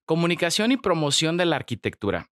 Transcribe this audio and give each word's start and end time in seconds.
Comunicación 0.06 0.70
y 0.70 0.76
promoción 0.76 1.36
de 1.36 1.44
la 1.44 1.56
arquitectura. 1.56 2.30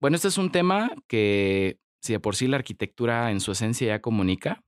Bueno, 0.00 0.14
este 0.14 0.28
es 0.28 0.38
un 0.38 0.52
tema 0.52 0.92
que 1.08 1.81
si 2.02 2.12
de 2.12 2.20
por 2.20 2.34
sí 2.34 2.48
la 2.48 2.56
arquitectura 2.56 3.30
en 3.30 3.40
su 3.40 3.52
esencia 3.52 3.86
ya 3.86 4.02
comunica, 4.02 4.64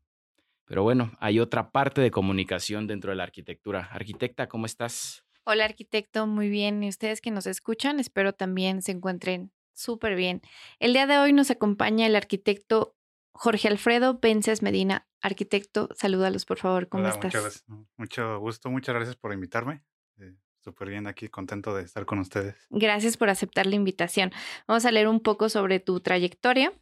pero 0.65 0.83
bueno, 0.83 1.13
hay 1.19 1.41
otra 1.41 1.71
parte 1.71 2.01
de 2.01 2.11
comunicación 2.11 2.87
dentro 2.87 3.11
de 3.11 3.17
la 3.17 3.25
arquitectura. 3.25 3.89
Arquitecta, 3.93 4.49
¿cómo 4.49 4.67
estás? 4.67 5.25
Hola 5.45 5.67
arquitecto, 5.67 6.27
muy 6.27 6.49
bien. 6.49 6.83
Y 6.83 6.89
ustedes 6.89 7.21
que 7.21 7.31
nos 7.31 7.47
escuchan, 7.47 8.01
espero 8.01 8.33
también 8.33 8.81
se 8.81 8.93
encuentren 8.93 9.53
súper 9.75 10.15
bien. 10.15 10.41
El 10.79 10.95
día 10.95 11.07
de 11.07 11.19
hoy 11.19 11.33
nos 11.33 11.51
acompaña 11.51 12.07
el 12.07 12.17
arquitecto 12.17 12.95
Jorge 13.33 13.69
Alfredo 13.69 14.19
Vences 14.21 14.63
Medina. 14.63 15.07
Arquitecto, 15.21 15.89
salúdalos 15.95 16.47
por 16.47 16.59
favor, 16.59 16.89
¿cómo 16.89 17.03
Hola, 17.03 17.15
estás? 17.15 17.35
Muchas, 17.35 17.65
mucho 17.97 18.39
gusto, 18.39 18.71
muchas 18.71 18.95
gracias 18.95 19.17
por 19.17 19.35
invitarme. 19.35 19.83
Eh, 20.19 20.35
Súper 20.61 20.89
bien 20.89 21.07
aquí, 21.07 21.29
contento 21.29 21.75
de 21.75 21.83
estar 21.83 22.07
con 22.07 22.21
ustedes. 22.21 22.57
Gracias 22.71 23.19
por 23.19 23.29
aceptar 23.29 23.67
la 23.67 23.75
invitación. 23.75 24.33
Vamos 24.67 24.87
a 24.87 24.93
leer 24.93 25.09
un 25.09 25.21
poco 25.21 25.51
sobre 25.51 25.79
tu 25.79 26.01
trayectoria. 26.01 26.73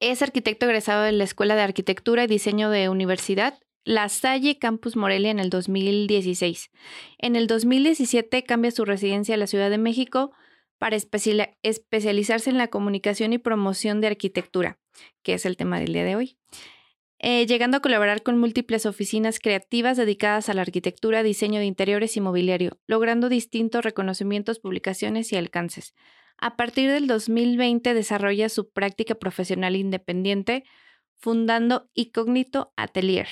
Es 0.00 0.22
arquitecto 0.22 0.66
egresado 0.66 1.02
de 1.04 1.12
la 1.12 1.24
Escuela 1.24 1.54
de 1.54 1.62
Arquitectura 1.62 2.24
y 2.24 2.26
Diseño 2.26 2.70
de 2.70 2.88
Universidad 2.88 3.58
La 3.84 4.08
Salle 4.08 4.58
Campus 4.58 4.96
Morelia 4.96 5.30
en 5.30 5.38
el 5.38 5.50
2016. 5.50 6.70
En 7.18 7.36
el 7.36 7.46
2017 7.46 8.42
cambia 8.44 8.70
su 8.70 8.84
residencia 8.84 9.34
a 9.34 9.38
la 9.38 9.46
Ciudad 9.46 9.70
de 9.70 9.78
México 9.78 10.32
para 10.78 10.96
especiali- 10.96 11.56
especializarse 11.62 12.50
en 12.50 12.58
la 12.58 12.68
comunicación 12.68 13.32
y 13.32 13.38
promoción 13.38 14.00
de 14.00 14.08
arquitectura, 14.08 14.78
que 15.22 15.34
es 15.34 15.46
el 15.46 15.56
tema 15.56 15.78
del 15.78 15.92
día 15.92 16.04
de 16.04 16.16
hoy. 16.16 16.36
Eh, 17.20 17.46
llegando 17.46 17.78
a 17.78 17.80
colaborar 17.80 18.22
con 18.22 18.38
múltiples 18.38 18.84
oficinas 18.84 19.38
creativas 19.38 19.96
dedicadas 19.96 20.48
a 20.48 20.54
la 20.54 20.62
arquitectura, 20.62 21.22
diseño 21.22 21.60
de 21.60 21.66
interiores 21.66 22.16
y 22.16 22.20
mobiliario, 22.20 22.78
logrando 22.86 23.28
distintos 23.30 23.84
reconocimientos, 23.84 24.58
publicaciones 24.58 25.32
y 25.32 25.36
alcances. 25.36 25.94
A 26.38 26.56
partir 26.56 26.90
del 26.90 27.06
2020 27.06 27.94
desarrolla 27.94 28.48
su 28.48 28.70
práctica 28.70 29.14
profesional 29.14 29.76
independiente, 29.76 30.64
fundando 31.16 31.88
Incógnito 31.94 32.72
Atelier, 32.76 33.28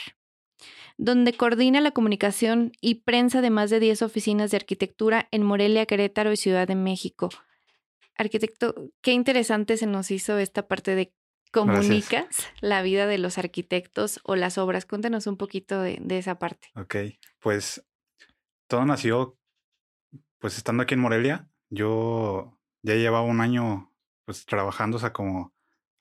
donde 0.97 1.35
coordina 1.35 1.81
la 1.81 1.91
comunicación 1.91 2.73
y 2.81 2.97
prensa 2.97 3.41
de 3.41 3.51
más 3.51 3.71
de 3.71 3.81
10 3.81 4.03
oficinas 4.03 4.51
de 4.51 4.57
arquitectura 4.59 5.29
en 5.31 5.43
Morelia, 5.43 5.87
Querétaro 5.87 6.33
y 6.33 6.37
Ciudad 6.37 6.67
de 6.67 6.77
México. 6.77 7.29
Arquitecto, 8.17 8.75
qué 9.01 9.13
interesante 9.13 9.77
se 9.77 9.87
nos 9.87 10.11
hizo 10.11 10.39
esta 10.39 10.69
parte 10.69 10.95
de 10.95 11.13
comunicas 11.53 12.49
la 12.61 12.83
vida 12.83 13.07
de 13.07 13.19
los 13.19 13.39
arquitectos 13.39 14.21
o 14.25 14.37
las 14.37 14.59
obras. 14.59 14.87
Cuéntanos 14.87 15.27
un 15.27 15.37
poquito 15.37 15.81
de, 15.81 15.99
de 16.01 16.19
esa 16.19 16.39
parte. 16.39 16.69
Ok, 16.77 16.97
pues 17.41 17.85
todo 18.67 18.85
nació, 18.87 19.39
pues 20.39 20.57
estando 20.57 20.83
aquí 20.83 20.95
en 20.95 21.01
Morelia, 21.01 21.49
yo 21.69 22.59
ya 22.83 22.95
llevaba 22.95 23.23
un 23.23 23.41
año 23.41 23.93
pues 24.25 24.47
trabajando, 24.47 24.97
o 24.99 25.01
sea, 25.01 25.13
como 25.13 25.53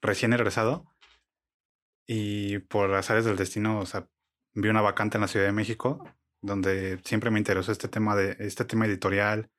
recién 0.01 0.33
egresado. 0.33 0.85
Y 2.07 2.59
por 2.59 2.89
las 2.89 3.09
áreas 3.09 3.25
del 3.25 3.37
destino, 3.37 3.79
o 3.79 3.85
sea, 3.85 4.07
vi 4.53 4.69
una 4.69 4.81
vacante 4.81 5.17
en 5.17 5.21
la 5.21 5.27
Ciudad 5.27 5.45
de 5.45 5.53
México 5.53 6.03
donde 6.41 6.99
siempre 7.03 7.31
me 7.31 7.39
interesó 7.39 7.71
este 7.71 7.87
tema 7.87 8.15
de 8.15 8.35
este 8.39 8.65
tema 8.65 8.85
editorial, 8.85 9.49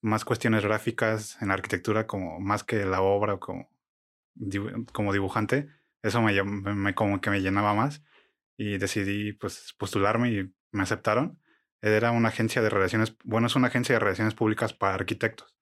más 0.00 0.24
cuestiones 0.24 0.64
gráficas 0.64 1.40
en 1.40 1.50
arquitectura 1.50 2.06
como 2.06 2.40
más 2.40 2.64
que 2.64 2.84
la 2.84 3.02
obra 3.02 3.38
como, 3.38 3.70
como 4.92 5.12
dibujante, 5.12 5.68
eso 6.02 6.20
me, 6.22 6.42
me 6.42 6.94
como 6.94 7.20
que 7.20 7.30
me 7.30 7.40
llenaba 7.40 7.74
más 7.74 8.02
y 8.56 8.78
decidí 8.78 9.32
pues 9.34 9.74
postularme 9.78 10.32
y 10.32 10.54
me 10.72 10.82
aceptaron. 10.82 11.38
Era 11.82 12.12
una 12.12 12.28
agencia 12.28 12.62
de 12.62 12.70
relaciones, 12.70 13.16
bueno, 13.24 13.48
es 13.48 13.56
una 13.56 13.68
agencia 13.68 13.94
de 13.94 13.98
relaciones 14.00 14.34
públicas 14.34 14.72
para 14.72 14.94
arquitectos, 14.94 15.54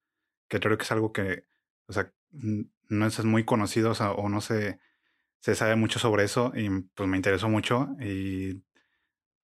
que 0.50 0.60
creo 0.60 0.76
que 0.76 0.84
es 0.84 0.92
algo 0.92 1.12
que, 1.12 1.46
o 1.86 1.92
sea, 1.92 2.12
no 2.32 3.06
es 3.06 3.24
muy 3.24 3.44
conocido 3.44 3.92
o, 3.92 3.94
sea, 3.94 4.12
o 4.12 4.28
no 4.28 4.40
se, 4.40 4.78
se 5.40 5.54
sabe 5.54 5.76
mucho 5.76 5.98
sobre 5.98 6.24
eso 6.24 6.52
y 6.54 6.68
pues 6.94 7.08
me 7.08 7.16
interesó 7.16 7.48
mucho 7.48 7.88
y 8.00 8.62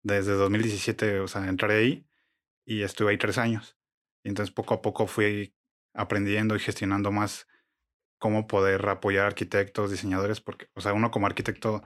desde 0.03 0.33
2017, 0.35 1.21
o 1.21 1.29
sea, 1.29 1.49
entré 1.49 1.75
ahí 1.75 2.07
y 2.65 2.83
estuve 2.83 3.13
ahí 3.13 3.19
tres 3.19 3.39
años. 3.39 3.77
Y 4.23 4.29
entonces 4.29 4.55
poco 4.55 4.75
a 4.75 4.83
poco 4.83 5.07
fui 5.07 5.55
aprendiendo 5.95 6.57
y 6.57 6.61
gestionando 6.61 7.13
más 7.13 7.49
cómo 8.19 8.47
poder 8.47 8.89
apoyar 8.89 9.27
arquitectos, 9.27 9.91
diseñadores, 9.91 10.41
porque, 10.41 10.69
o 10.75 10.81
sea, 10.81 10.93
uno 10.93 11.11
como 11.11 11.27
arquitecto 11.27 11.83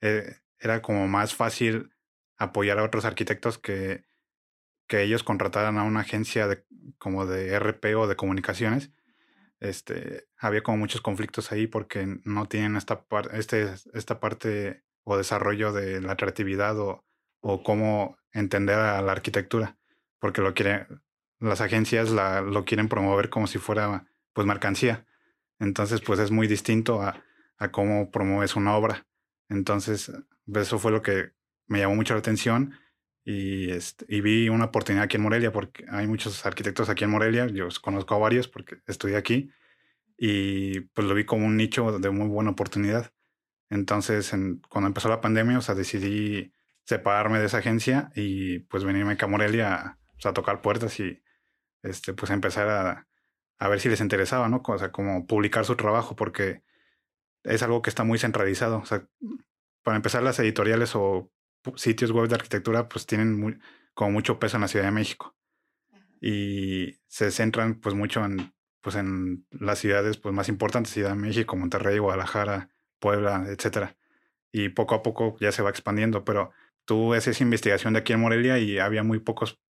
eh, 0.00 0.36
era 0.58 0.82
como 0.82 1.08
más 1.08 1.34
fácil 1.34 1.90
apoyar 2.36 2.78
a 2.78 2.84
otros 2.84 3.04
arquitectos 3.04 3.58
que, 3.58 4.04
que 4.88 5.02
ellos 5.02 5.22
contrataran 5.24 5.78
a 5.78 5.84
una 5.84 6.00
agencia 6.00 6.48
de, 6.48 6.64
como 6.98 7.26
de 7.26 7.50
RP 7.54 7.94
o 7.96 8.06
de 8.08 8.16
comunicaciones. 8.16 8.90
Este, 9.60 10.28
había 10.38 10.62
como 10.62 10.78
muchos 10.78 11.00
conflictos 11.00 11.50
ahí 11.52 11.66
porque 11.66 12.20
no 12.24 12.46
tienen 12.46 12.76
esta, 12.76 13.04
par- 13.04 13.30
este, 13.34 13.68
esta 13.94 14.20
parte 14.20 14.84
o 15.04 15.16
desarrollo 15.16 15.72
de 15.72 16.00
la 16.00 16.16
creatividad 16.16 16.78
o, 16.78 17.04
o 17.40 17.62
cómo 17.62 18.18
entender 18.32 18.78
a 18.78 19.02
la 19.02 19.12
arquitectura, 19.12 19.78
porque 20.20 20.42
lo 20.42 20.54
quieren, 20.54 20.86
las 21.40 21.60
agencias 21.60 22.10
la, 22.10 22.40
lo 22.40 22.64
quieren 22.64 22.88
promover 22.88 23.30
como 23.30 23.46
si 23.46 23.58
fuera 23.58 24.06
pues 24.32 24.46
mercancía. 24.46 25.06
Entonces, 25.58 26.00
pues 26.00 26.20
es 26.20 26.30
muy 26.30 26.46
distinto 26.46 27.02
a, 27.02 27.24
a 27.58 27.70
cómo 27.72 28.10
promueves 28.10 28.54
una 28.54 28.76
obra. 28.76 29.06
Entonces, 29.48 30.12
eso 30.54 30.78
fue 30.78 30.92
lo 30.92 31.02
que 31.02 31.32
me 31.66 31.80
llamó 31.80 31.96
mucho 31.96 32.14
la 32.14 32.20
atención 32.20 32.74
y, 33.30 33.70
este, 33.72 34.06
y 34.08 34.22
vi 34.22 34.48
una 34.48 34.64
oportunidad 34.66 35.04
aquí 35.04 35.16
en 35.18 35.22
Morelia, 35.22 35.52
porque 35.52 35.84
hay 35.90 36.06
muchos 36.06 36.46
arquitectos 36.46 36.88
aquí 36.88 37.04
en 37.04 37.10
Morelia, 37.10 37.46
yo 37.48 37.68
conozco 37.82 38.14
a 38.14 38.18
varios 38.18 38.48
porque 38.48 38.78
estudié 38.86 39.16
aquí 39.16 39.50
y 40.16 40.80
pues 40.80 41.06
lo 41.06 41.14
vi 41.14 41.24
como 41.26 41.44
un 41.44 41.58
nicho 41.58 41.98
de 41.98 42.08
muy 42.10 42.26
buena 42.26 42.52
oportunidad. 42.52 43.12
Entonces, 43.68 44.32
en- 44.32 44.62
cuando 44.70 44.88
empezó 44.88 45.10
la 45.10 45.20
pandemia, 45.20 45.58
o 45.58 45.60
sea, 45.60 45.74
decidí 45.74 46.54
separarme 46.84 47.38
de 47.38 47.44
esa 47.44 47.58
agencia 47.58 48.10
y 48.14 48.60
pues 48.60 48.84
venirme 48.84 49.12
acá 49.12 49.26
a 49.26 49.28
Morelia 49.28 49.74
a, 49.74 49.98
pues, 50.14 50.24
a 50.24 50.32
tocar 50.32 50.62
puertas 50.62 50.98
y 50.98 51.22
este, 51.82 52.14
pues 52.14 52.30
empezar 52.30 52.68
a, 52.70 53.08
a 53.58 53.68
ver 53.68 53.78
si 53.80 53.90
les 53.90 54.00
interesaba, 54.00 54.48
¿no? 54.48 54.62
O 54.66 54.78
sea, 54.78 54.90
como 54.90 55.26
publicar 55.26 55.66
su 55.66 55.76
trabajo, 55.76 56.16
porque 56.16 56.62
es 57.44 57.62
algo 57.62 57.82
que 57.82 57.90
está 57.90 58.04
muy 58.04 58.18
centralizado. 58.18 58.78
O 58.78 58.86
sea, 58.86 59.06
para 59.82 59.96
empezar, 59.98 60.22
las 60.22 60.38
editoriales 60.38 60.92
o 60.94 61.30
sitios 61.76 62.10
web 62.12 62.28
de 62.28 62.36
arquitectura, 62.36 62.88
pues 62.88 63.06
tienen 63.06 63.38
muy- 63.38 63.58
como 63.94 64.12
mucho 64.12 64.38
peso 64.38 64.56
en 64.56 64.62
la 64.62 64.68
Ciudad 64.68 64.86
de 64.86 64.92
México. 64.92 65.34
Y 66.20 66.98
se 67.06 67.30
centran 67.30 67.80
pues 67.80 67.94
mucho 67.94 68.24
en, 68.24 68.52
pues, 68.80 68.96
en 68.96 69.46
las 69.50 69.78
ciudades 69.78 70.16
pues, 70.18 70.34
más 70.34 70.48
importantes, 70.48 70.92
Ciudad 70.92 71.10
de 71.10 71.16
México, 71.16 71.56
Monterrey, 71.56 71.98
Guadalajara, 71.98 72.70
Puebla, 72.98 73.44
etcétera. 73.48 73.96
Y 74.52 74.70
poco 74.70 74.94
a 74.94 75.02
poco 75.02 75.36
ya 75.40 75.52
se 75.52 75.62
va 75.62 75.70
expandiendo, 75.70 76.24
pero 76.24 76.52
tú 76.84 77.12
haces 77.14 77.36
esa 77.36 77.44
investigación 77.44 77.92
de 77.92 78.00
aquí 78.00 78.12
en 78.12 78.20
Morelia 78.20 78.58
y 78.58 78.78
había 78.78 79.02
muy 79.02 79.20
pocos 79.20 79.60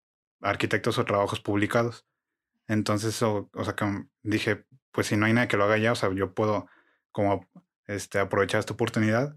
arquitectos 0.41 0.99
o 0.99 1.05
trabajos 1.05 1.41
publicados. 1.41 2.07
Entonces, 2.69 3.21
o, 3.23 3.51
o 3.53 3.65
sea, 3.65 3.75
que 3.75 3.87
dije, 4.23 4.65
pues 4.93 5.09
si 5.09 5.17
no 5.17 5.27
hay 5.27 5.33
nadie 5.33 5.49
que 5.49 5.57
lo 5.57 5.65
haga 5.65 5.79
ya, 5.79 5.93
o 5.93 5.97
sea, 5.97 6.13
yo 6.15 6.35
puedo 6.35 6.69
como 7.13 7.47
este, 7.87 8.19
aprovechar 8.19 8.61
esta 8.61 8.75
oportunidad 8.75 9.37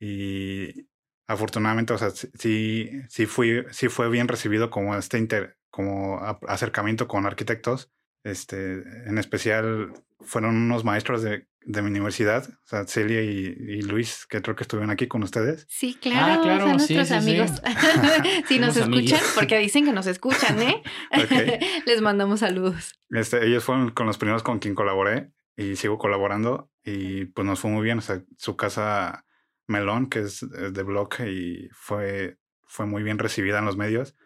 y 0.00 0.88
afortunadamente, 1.28 1.92
o 1.92 1.98
sea, 1.98 2.10
sí- 2.10 2.28
sí, 2.34 2.90
sí, 3.08 3.26
fui, 3.26 3.64
sí 3.70 3.88
fue 3.88 4.08
bien 4.10 4.26
recibido 4.26 4.70
como 4.70 4.96
este 4.96 5.18
inter, 5.18 5.56
como 5.70 6.20
acercamiento 6.48 7.06
con 7.06 7.24
arquitectos. 7.26 7.92
Este, 8.24 8.82
en 9.06 9.16
especial 9.18 9.92
fueron 10.20 10.56
unos 10.56 10.84
maestros 10.84 11.22
de, 11.22 11.46
de 11.60 11.82
mi 11.82 11.88
universidad, 11.88 12.48
o 12.48 12.66
sea, 12.66 12.84
Celia 12.86 13.22
y, 13.22 13.28
y 13.56 13.82
Luis, 13.82 14.26
que 14.28 14.42
creo 14.42 14.56
que 14.56 14.64
estuvieron 14.64 14.90
aquí 14.90 15.06
con 15.06 15.22
ustedes. 15.22 15.66
Sí, 15.68 15.94
claro, 15.94 16.40
Ah, 16.40 16.42
claro, 16.42 16.66
son 16.66 16.80
sí, 16.80 16.94
nuestros 16.96 17.08
sí, 17.22 17.24
sí. 17.24 17.30
amigos. 17.38 17.62
si 18.48 18.58
nos 18.58 18.74
Somos 18.74 18.88
amigos. 18.88 19.12
escuchan, 19.12 19.20
porque 19.36 19.58
dicen 19.58 19.84
que 19.84 19.92
nos 19.92 20.06
escuchan, 20.08 20.60
¿eh? 20.62 20.82
Ok. 21.16 21.86
Les 21.86 22.00
mandamos 22.02 22.40
saludos. 22.40 22.98
Este, 23.10 23.46
ellos 23.46 23.62
fueron 23.64 23.90
con 23.92 24.06
los 24.06 24.18
primeros 24.18 24.42
con 24.42 24.58
quien 24.58 24.74
colaboré 24.74 25.30
y 25.56 25.76
sigo 25.76 25.96
colaborando 25.98 26.70
y 26.84 27.26
pues 27.26 27.46
nos 27.46 27.60
fue 27.60 27.70
muy 27.70 27.84
bien. 27.84 27.98
O 27.98 28.02
sea, 28.02 28.20
su 28.36 28.56
casa 28.56 29.24
Melón, 29.68 30.08
que 30.08 30.20
es 30.20 30.44
de 30.50 30.82
blog 30.82 31.10
y 31.20 31.68
fue, 31.72 32.38
fue 32.66 32.86
muy 32.86 33.02
bien 33.02 33.18
recibida 33.18 33.58
en 33.58 33.66
los 33.66 33.76
medios. 33.76 34.16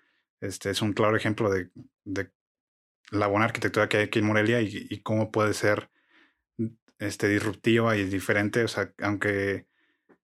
Este 0.40 0.70
es 0.70 0.82
un 0.82 0.92
claro 0.92 1.16
ejemplo 1.16 1.50
de, 1.50 1.70
de 2.04 2.30
la 3.10 3.26
buena 3.26 3.44
arquitectura 3.44 3.88
que 3.88 3.98
hay 3.98 4.04
aquí 4.04 4.18
en 4.20 4.26
Morelia 4.26 4.60
y, 4.60 5.00
cómo 5.02 5.30
puede 5.30 5.54
ser 5.54 5.90
este, 6.98 7.28
disruptiva 7.28 7.96
y 7.96 8.04
diferente. 8.04 8.64
O 8.64 8.68
sea, 8.68 8.92
aunque 9.02 9.66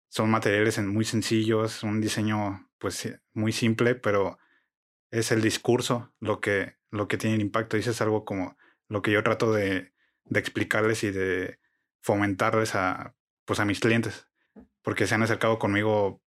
son 0.10 0.30
materiales 0.30 0.78
muy 0.80 1.06
sencillos, 1.06 1.84
un 1.84 2.02
diseño 2.02 2.70
pues 2.78 3.18
muy 3.34 3.54
simple, 3.54 3.96
pero 3.96 4.38
es 5.12 5.32
el 5.32 5.42
discurso 5.42 6.14
lo 6.20 6.42
que, 6.42 6.76
lo 6.92 7.08
que 7.08 7.18
tiene 7.18 7.36
el 7.38 7.42
impacto. 7.42 7.78
Y 7.78 7.82
eso 7.82 7.92
es 7.92 8.02
algo 8.02 8.26
como 8.26 8.58
lo 8.90 9.02
que 9.02 9.12
yo 9.12 9.24
trato 9.24 9.54
de, 9.54 9.94
de 10.26 10.40
explicarles 10.40 11.04
y 11.04 11.12
de 11.12 11.60
fomentarles 12.02 12.76
a, 12.76 13.16
pues 13.46 13.60
a 13.60 13.66
mis 13.66 13.80
clientes, 13.80 14.28
porque 14.84 15.08
se 15.08 15.16
han 15.16 15.24
acercado 15.24 15.60
conmigo 15.60 16.22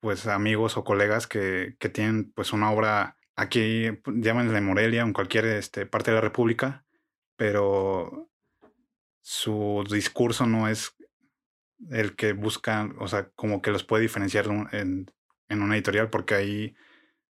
pues 0.00 0.26
amigos 0.26 0.76
o 0.76 0.84
colegas 0.84 1.26
que, 1.26 1.76
que 1.78 1.88
tienen 1.88 2.30
pues 2.32 2.52
una 2.52 2.70
obra 2.70 3.16
aquí, 3.36 3.90
pues, 4.02 4.16
llámenle 4.20 4.60
Morelia, 4.60 5.02
en 5.02 5.12
cualquier 5.12 5.46
este, 5.46 5.86
parte 5.86 6.10
de 6.10 6.16
la 6.16 6.20
República, 6.20 6.84
pero 7.36 8.28
su 9.22 9.84
discurso 9.90 10.46
no 10.46 10.68
es 10.68 10.94
el 11.90 12.16
que 12.16 12.32
buscan, 12.32 12.96
o 12.98 13.08
sea, 13.08 13.30
como 13.34 13.62
que 13.62 13.70
los 13.70 13.84
puede 13.84 14.02
diferenciar 14.02 14.46
en, 14.72 15.10
en 15.48 15.62
una 15.62 15.74
editorial, 15.74 16.10
porque 16.10 16.34
ahí, 16.34 16.76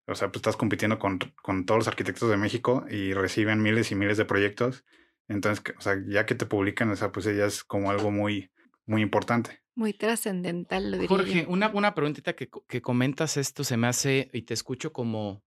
o 0.08 0.16
sea, 0.16 0.30
pues 0.30 0.38
estás 0.38 0.58
compitiendo 0.58 1.00
con, 1.00 1.20
con 1.42 1.66
todos 1.66 1.80
los 1.80 1.88
arquitectos 1.88 2.30
de 2.30 2.38
México 2.38 2.86
y 2.90 3.14
reciben 3.14 3.62
miles 3.62 3.92
y 3.92 3.96
miles 3.96 4.18
de 4.18 4.26
proyectos. 4.26 4.86
Entonces, 5.28 5.64
o 5.78 5.82
sea, 5.82 5.98
ya 6.08 6.26
que 6.26 6.36
te 6.36 6.46
publican, 6.46 6.90
o 6.92 6.96
sea, 6.96 7.12
pues 7.12 7.26
ya 7.26 7.46
es 7.46 7.64
como 7.64 7.90
algo 7.92 8.12
muy, 8.12 8.52
muy 8.86 9.02
importante. 9.02 9.63
Muy 9.76 9.94
trascendental, 9.94 10.92
lo 10.92 10.98
diría 10.98 11.10
Jorge, 11.10 11.46
una, 11.48 11.70
una 11.70 11.96
preguntita 11.96 12.34
que, 12.36 12.50
que 12.68 12.82
comentas 12.82 13.38
esto 13.38 13.64
se 13.64 13.76
me 13.78 13.88
hace 13.88 14.30
y 14.32 14.44
te 14.44 14.54
escucho 14.54 14.94
como, 14.94 15.44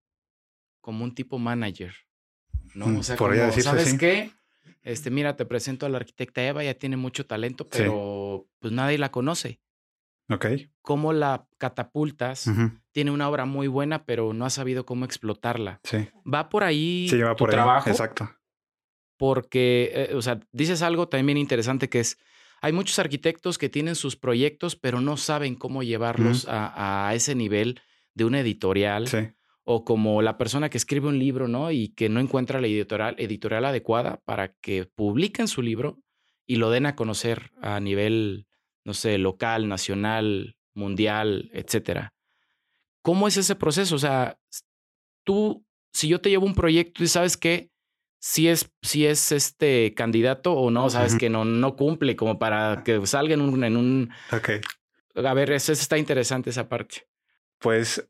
como 0.80 1.04
un 1.04 1.14
tipo 1.14 1.38
manager, 1.38 1.94
¿no? 2.74 2.88
Mm, 2.88 2.96
O 2.98 3.02
sea, 3.04 3.16
como, 3.16 3.34
¿sabes 3.52 3.88
así. 3.88 3.98
qué? 3.98 4.32
Este, 4.82 5.10
mira, 5.10 5.36
te 5.36 5.44
presento 5.46 5.86
a 5.86 5.88
la 5.88 5.98
arquitecta 5.98 6.44
Eva, 6.44 6.64
ya 6.64 6.74
tiene 6.74 6.96
mucho 6.96 7.24
talento, 7.26 7.64
Sí. 7.70 7.78
pero 7.78 8.48
pues 8.58 8.72
nadie 8.72 8.98
la 8.98 9.10
conoce. 9.12 9.60
Ok. 10.28 10.46
¿Cómo 10.82 11.12
la 11.12 11.46
catapultas? 11.58 12.50
Tiene 12.90 13.12
una 13.12 13.28
obra 13.28 13.44
muy 13.44 13.68
buena, 13.68 14.04
pero 14.04 14.32
no 14.32 14.44
ha 14.44 14.50
sabido 14.50 14.84
cómo 14.84 15.04
explotarla. 15.04 15.78
Sí. 15.84 16.08
Va 16.32 16.48
por 16.48 16.64
ahí 16.64 17.06
Sí, 17.08 17.18
va 17.20 17.36
tu 17.36 17.44
por 17.44 17.50
ahí. 17.50 17.54
trabajo, 17.54 17.90
Exacto. 17.90 18.28
porque, 19.16 19.92
eh, 20.10 20.14
o 20.14 20.22
sea, 20.22 20.40
dices 20.52 20.82
algo 20.82 21.08
también 21.08 21.38
interesante 21.38 21.88
que 21.88 22.00
es, 22.00 22.18
hay 22.60 22.72
muchos 22.72 22.98
arquitectos 22.98 23.58
que 23.58 23.68
tienen 23.68 23.94
sus 23.94 24.16
proyectos, 24.16 24.76
pero 24.76 25.00
no 25.00 25.16
saben 25.16 25.54
cómo 25.54 25.82
llevarlos 25.82 26.46
a, 26.48 27.08
a 27.08 27.14
ese 27.14 27.34
nivel 27.34 27.80
de 28.14 28.24
una 28.24 28.40
editorial 28.40 29.06
Sí. 29.08 29.18
o 29.64 29.84
como 29.84 30.22
la 30.22 30.38
persona 30.38 30.70
que 30.70 30.78
escribe 30.78 31.08
un 31.08 31.18
libro, 31.18 31.48
¿no? 31.48 31.70
Y 31.70 31.88
que 31.88 32.08
no 32.08 32.20
encuentra 32.20 32.60
la 32.60 32.66
editorial, 32.66 33.14
editorial 33.18 33.64
adecuada 33.64 34.20
para 34.24 34.54
que 34.54 34.86
publiquen 34.86 35.48
su 35.48 35.60
libro 35.62 35.98
y 36.46 36.56
lo 36.56 36.70
den 36.70 36.86
a 36.86 36.94
conocer 36.96 37.50
a 37.60 37.78
nivel, 37.80 38.46
no 38.84 38.94
sé, 38.94 39.18
local, 39.18 39.68
nacional, 39.68 40.56
mundial, 40.74 41.50
etcétera. 41.52 42.14
¿Cómo 43.02 43.28
es 43.28 43.36
ese 43.36 43.54
proceso? 43.56 43.94
O 43.96 43.98
sea, 43.98 44.38
tú, 45.24 45.64
si 45.92 46.08
yo 46.08 46.20
te 46.20 46.30
llevo 46.30 46.46
un 46.46 46.54
proyecto 46.54 47.02
y 47.04 47.08
sabes 47.08 47.36
que 47.36 47.70
si 48.18 48.48
es, 48.48 48.70
si 48.82 49.06
es 49.06 49.32
este 49.32 49.94
candidato 49.94 50.52
o 50.54 50.70
no, 50.70 50.90
sabes 50.90 51.16
que 51.16 51.30
no, 51.30 51.44
no 51.44 51.76
cumple 51.76 52.16
como 52.16 52.38
para 52.38 52.82
que 52.84 53.06
salga 53.06 53.34
en 53.34 53.40
un, 53.40 53.62
en 53.64 53.76
un... 53.76 54.10
A 55.14 55.34
ver, 55.34 55.50
eso 55.52 55.72
está 55.72 55.96
interesante 55.98 56.50
esa 56.50 56.68
parte. 56.68 57.06
Pues 57.58 58.06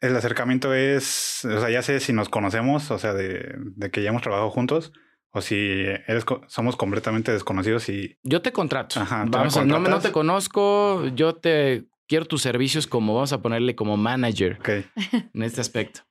el 0.00 0.14
acercamiento 0.14 0.72
es, 0.74 1.44
o 1.44 1.60
sea, 1.60 1.70
ya 1.70 1.82
sé 1.82 1.98
si 2.00 2.12
nos 2.12 2.28
conocemos, 2.28 2.90
o 2.90 2.98
sea, 2.98 3.12
de, 3.14 3.54
de 3.58 3.90
que 3.90 4.02
ya 4.02 4.10
hemos 4.10 4.22
trabajado 4.22 4.50
juntos, 4.50 4.92
o 5.30 5.40
si 5.40 5.56
eres, 5.56 6.24
somos 6.46 6.76
completamente 6.76 7.32
desconocidos 7.32 7.88
y 7.88 8.16
Yo 8.22 8.40
te 8.40 8.52
contrato. 8.52 9.00
Ajá, 9.00 9.24
me 9.24 9.30
vamos 9.30 9.56
a, 9.56 9.60
no, 9.60 9.66
me- 9.66 9.70
no 9.72 9.76
contratas. 9.82 10.02
te 10.04 10.12
conozco, 10.12 11.06
yo 11.08 11.34
te 11.36 11.88
quiero 12.06 12.24
tus 12.26 12.42
servicios 12.42 12.86
como, 12.86 13.14
vamos 13.14 13.32
a 13.32 13.42
ponerle 13.42 13.74
como 13.74 13.96
manager 13.96 14.58
en 15.34 15.42
este 15.42 15.60
aspecto. 15.60 16.02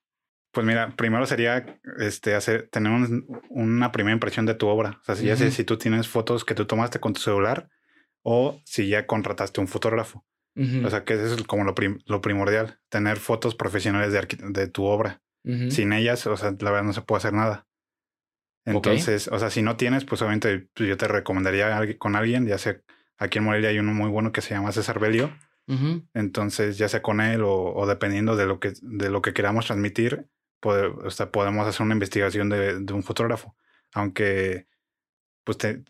Pues 0.57 0.65
mira, 0.65 0.89
primero 0.95 1.23
sería 1.27 1.79
este 1.99 2.33
hacer 2.33 2.67
tener 2.71 2.91
un- 2.91 3.27
una 3.49 3.91
primera 3.91 4.13
impresión 4.15 4.47
de 4.47 4.55
tu 4.55 4.65
obra. 4.65 4.97
O 4.99 5.03
sea, 5.03 5.13
si 5.15 5.25
ya 5.27 5.35
sé 5.35 5.45
Ujú. 5.45 5.53
si 5.53 5.63
tú 5.65 5.77
tienes 5.77 6.07
fotos 6.07 6.43
que 6.43 6.55
tú 6.55 6.65
tomaste 6.65 6.99
con 6.99 7.13
tu 7.13 7.19
celular 7.21 7.69
o 8.23 8.59
si 8.65 8.87
ya 8.87 9.05
contrataste 9.05 9.61
un 9.61 9.67
fotógrafo. 9.67 10.25
Ujú, 10.55 10.87
O 10.87 10.89
sea, 10.89 11.03
que 11.03 11.13
eso 11.13 11.35
es 11.35 11.43
como 11.43 11.63
lo, 11.63 11.75
prim- 11.75 11.99
lo 12.07 12.21
primordial, 12.21 12.79
tener 12.89 13.17
fotos 13.17 13.53
profesionales 13.53 14.11
de, 14.13 14.27
de 14.51 14.67
tu 14.67 14.85
obra. 14.85 15.21
ujú. 15.43 15.69
Sin 15.69 15.93
ellas, 15.93 16.25
o 16.25 16.35
sea, 16.35 16.49
la 16.59 16.71
verdad 16.71 16.85
no 16.85 16.93
se 16.93 17.03
puede 17.03 17.19
hacer 17.19 17.33
nada. 17.33 17.67
Entonces, 18.65 19.27
o 19.27 19.37
sea, 19.37 19.51
si 19.51 19.61
no 19.61 19.77
tienes, 19.77 20.03
pues 20.05 20.23
obviamente 20.23 20.69
pues, 20.73 20.89
yo 20.89 20.97
te 20.97 21.07
recomendaría 21.07 21.97
con 21.99 22.15
alguien, 22.15 22.47
ya 22.47 22.57
sea 22.57 22.81
aquí 23.19 23.37
en 23.37 23.43
Morelia 23.43 23.69
hay 23.69 23.77
uno 23.77 23.93
muy 23.93 24.09
bueno 24.09 24.31
que 24.31 24.41
se 24.41 24.55
llama 24.55 24.71
César 24.71 24.97
Belio. 24.99 25.37
Ujú. 25.67 26.03
Entonces, 26.15 26.79
ya 26.79 26.89
sea 26.89 27.03
con 27.03 27.21
él 27.21 27.43
o, 27.43 27.73
o 27.75 27.85
dependiendo 27.85 28.35
de 28.35 28.47
lo 28.47 28.59
que, 28.59 28.73
de 28.81 29.09
lo 29.11 29.21
que 29.21 29.33
queramos 29.33 29.67
transmitir, 29.67 30.25
pode- 30.59 30.87
o 30.87 31.09
sea, 31.09 31.31
podemos 31.31 31.67
hacer 31.67 31.83
una 31.85 31.93
investigación 31.95 32.49
de, 32.49 32.79
de 32.79 32.93
un 32.93 33.03
fotógrafo. 33.03 33.55
Aunque, 33.93 34.67
pues 35.43 35.57
te- 35.57 35.83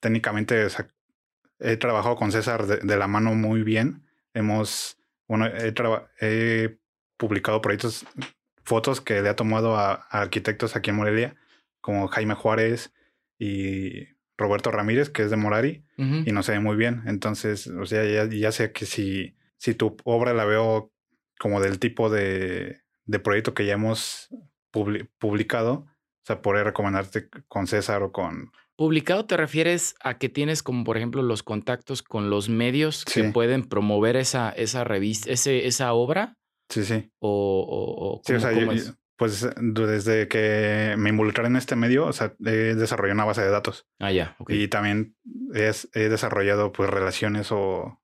técnicamente, 0.00 0.64
o 0.64 0.70
sea, 0.70 0.88
he 1.58 1.76
trabajado 1.76 2.16
con 2.16 2.32
César 2.32 2.66
de, 2.66 2.76
de 2.78 2.96
la 2.96 3.06
mano 3.08 3.34
muy 3.34 3.62
bien. 3.62 4.06
Hemos, 4.34 4.98
bueno, 5.26 5.46
he, 5.46 6.78
publicado 7.16 7.62
proyectos, 7.62 8.04
fotos 8.62 9.00
que 9.00 9.22
le 9.22 9.30
ha 9.30 9.36
tomado 9.36 9.76
a, 9.76 9.94
a 9.94 10.20
arquitectos 10.20 10.76
aquí 10.76 10.90
en 10.90 10.96
Morelia, 10.96 11.36
como 11.80 12.08
Jaime 12.08 12.34
Juárez 12.34 12.92
y 13.38 14.04
Roberto 14.36 14.70
Ramírez, 14.70 15.08
que 15.08 15.22
es 15.22 15.30
de 15.30 15.36
Morari 15.36 15.82
y 16.28 16.32
no 16.32 16.42
se 16.42 16.52
ve 16.52 16.60
muy 16.60 16.76
bien. 16.76 17.02
Entonces, 17.06 17.68
o 17.68 17.86
sea, 17.86 18.04
ya, 18.04 18.28
ya 18.28 18.52
sé 18.52 18.72
que 18.72 18.84
si, 18.84 19.34
si 19.56 19.74
tu 19.74 19.96
obra 20.04 20.34
la 20.34 20.44
veo 20.44 20.92
como 21.38 21.60
del 21.62 21.78
tipo 21.78 22.10
de, 22.10 22.82
de 23.06 23.18
proyecto 23.18 23.54
que 23.54 23.66
ya 23.66 23.74
hemos 23.74 24.28
publi- 24.72 25.08
publicado, 25.18 25.72
o 25.72 25.86
sea, 26.26 26.42
podré 26.42 26.64
recomendarte 26.64 27.28
con 27.48 27.66
César 27.66 28.02
o 28.02 28.12
con... 28.12 28.50
Publicado 28.76 29.24
te 29.24 29.36
refieres 29.38 29.94
a 30.02 30.18
que 30.18 30.28
tienes 30.28 30.62
como 30.62 30.84
por 30.84 30.96
ejemplo 30.98 31.22
los 31.22 31.42
contactos 31.42 32.02
con 32.02 32.28
los 32.28 32.48
medios 32.50 33.04
que 33.06 33.24
pueden 33.24 33.64
promover 33.64 34.16
esa, 34.16 34.50
esa 34.50 34.84
revista, 34.84 35.30
ese, 35.30 35.66
esa 35.66 35.92
obra 35.94 36.36
Sí, 36.68 36.84
sí. 36.84 37.10
o, 37.20 37.30
o, 37.30 38.16
o 38.18 38.22
Sí, 38.24 38.34
o 38.34 38.40
sea, 38.40 38.52
yo- 38.52 38.70
es? 38.72 38.88
yo- 38.88 38.92
pues 39.18 39.48
desde 39.56 40.28
que 40.28 40.94
me 40.98 41.08
involucré 41.08 41.46
en 41.46 41.56
este 41.56 41.74
medio, 41.74 42.04
o 42.04 42.12
sea, 42.12 42.34
he 42.44 42.74
desarrollado 42.74 43.14
una 43.14 43.24
base 43.24 43.40
de 43.40 43.48
datos 43.48 43.86
Ah, 43.98 44.12
ya, 44.12 44.36
y 44.48 44.68
también 44.68 45.16
es- 45.54 45.88
he 45.94 46.10
desarrollado 46.10 46.70
pues 46.72 46.90
relaciones 46.90 47.48
o 47.50 47.98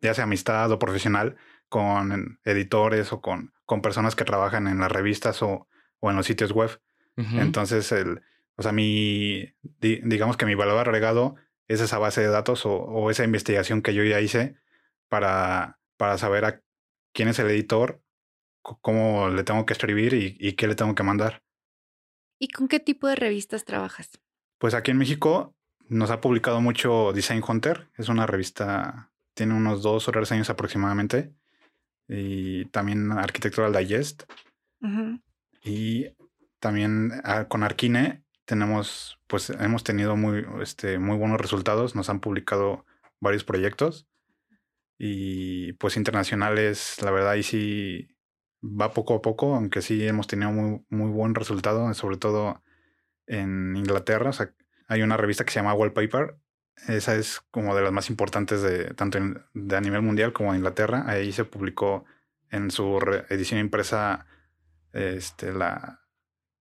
ya 0.00 0.12
sea 0.12 0.24
amistad 0.24 0.72
o 0.72 0.78
profesional 0.80 1.36
con 1.68 2.40
editores 2.44 3.12
o 3.12 3.20
con, 3.20 3.53
con 3.64 3.82
personas 3.82 4.14
que 4.16 4.24
trabajan 4.24 4.66
en 4.68 4.78
las 4.78 4.90
revistas 4.92 5.42
o, 5.42 5.68
o 6.00 6.10
en 6.10 6.16
los 6.16 6.26
sitios 6.26 6.52
web. 6.52 6.80
Entonces, 7.16 7.92
el, 7.92 8.22
o 8.56 8.62
sea, 8.62 8.72
mi, 8.72 9.54
di- 9.62 10.00
digamos 10.04 10.36
que 10.36 10.46
mi 10.46 10.54
valor 10.56 10.78
agregado 10.80 11.36
es 11.68 11.80
esa 11.80 11.98
base 11.98 12.20
de 12.20 12.28
datos 12.28 12.66
o, 12.66 12.74
o 12.74 13.10
esa 13.10 13.24
investigación 13.24 13.82
que 13.82 13.94
yo 13.94 14.02
ya 14.04 14.20
hice 14.20 14.56
para, 15.08 15.78
para 15.96 16.18
saber 16.18 16.44
a 16.44 16.60
quién 17.12 17.28
es 17.28 17.38
el 17.38 17.48
editor, 17.50 18.02
cómo 18.62 19.28
le 19.28 19.44
tengo 19.44 19.64
que 19.64 19.72
escribir 19.74 20.12
y, 20.14 20.36
y 20.40 20.54
qué 20.54 20.66
le 20.66 20.74
tengo 20.74 20.94
que 20.94 21.02
mandar. 21.04 21.42
¿Y 22.38 22.48
con 22.48 22.66
qué 22.66 22.80
tipo 22.80 23.06
de 23.06 23.14
revistas 23.14 23.64
trabajas? 23.64 24.10
Pues 24.58 24.74
aquí 24.74 24.90
en 24.90 24.98
México 24.98 25.54
nos 25.88 26.10
ha 26.10 26.20
publicado 26.20 26.60
mucho 26.60 27.12
Design 27.12 27.42
Hunter. 27.46 27.90
Es 27.96 28.08
una 28.08 28.26
revista, 28.26 29.12
tiene 29.34 29.54
unos 29.54 29.82
dos 29.82 30.08
o 30.08 30.12
tres 30.12 30.32
años 30.32 30.50
aproximadamente. 30.50 31.32
Y 32.08 32.66
también 32.66 33.12
Architectural 33.12 33.72
Digest. 33.72 34.24
Ujú. 34.80 35.20
Y 35.62 36.08
también 36.58 37.12
ah, 37.24 37.46
con 37.48 37.62
Arquine 37.62 38.22
tenemos, 38.44 39.18
pues 39.26 39.50
hemos 39.50 39.84
tenido 39.84 40.16
muy, 40.16 40.44
este, 40.60 40.98
muy 40.98 41.16
buenos 41.16 41.40
resultados. 41.40 41.94
Nos 41.94 42.10
han 42.10 42.20
publicado 42.20 42.84
varios 43.20 43.44
proyectos. 43.44 44.06
Y 44.98 45.72
pues 45.74 45.96
internacionales, 45.96 46.96
la 47.02 47.10
verdad, 47.10 47.32
ahí 47.32 47.42
sí 47.42 48.08
va 48.62 48.92
poco 48.92 49.14
a 49.14 49.22
poco, 49.22 49.54
aunque 49.54 49.82
sí 49.82 50.06
hemos 50.06 50.26
tenido 50.26 50.52
muy, 50.52 50.84
muy 50.88 51.10
buen 51.10 51.34
resultado, 51.34 51.92
sobre 51.94 52.16
todo 52.16 52.62
en 53.26 53.76
Inglaterra. 53.76 54.30
O 54.30 54.32
sea, 54.32 54.54
hay 54.88 55.02
una 55.02 55.16
revista 55.16 55.44
que 55.44 55.52
se 55.52 55.60
llama 55.60 55.74
Wallpaper, 55.74 56.36
esa 56.88 57.14
es 57.16 57.40
como 57.50 57.74
de 57.74 57.82
las 57.82 57.92
más 57.92 58.10
importantes 58.10 58.62
de 58.62 58.94
tanto 58.94 59.18
de 59.54 59.76
a 59.76 59.80
nivel 59.80 60.02
mundial 60.02 60.32
como 60.32 60.50
en 60.50 60.58
Inglaterra. 60.58 61.04
Ahí 61.06 61.32
se 61.32 61.44
publicó 61.44 62.04
en 62.50 62.70
su 62.70 62.98
edición 63.30 63.60
impresa 63.60 64.26
este, 64.92 65.52
la, 65.52 66.00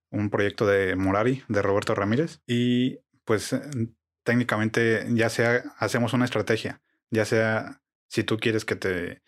un 0.10 0.30
proyecto 0.30 0.66
de 0.66 0.96
Morari, 0.96 1.44
de 1.48 1.62
Roberto 1.62 1.96
Ramírez. 1.96 2.42
Y 2.48 3.00
pues 3.26 3.56
técnicamente 4.24 5.06
ya 5.10 5.30
sea, 5.30 5.64
hacemos 5.78 6.14
una 6.14 6.26
estrategia, 6.26 6.82
ya 7.10 7.26
sea 7.26 7.82
si 8.08 8.24
tú 8.24 8.38
quieres 8.38 8.64
que 8.64 8.76
te, 8.76 9.22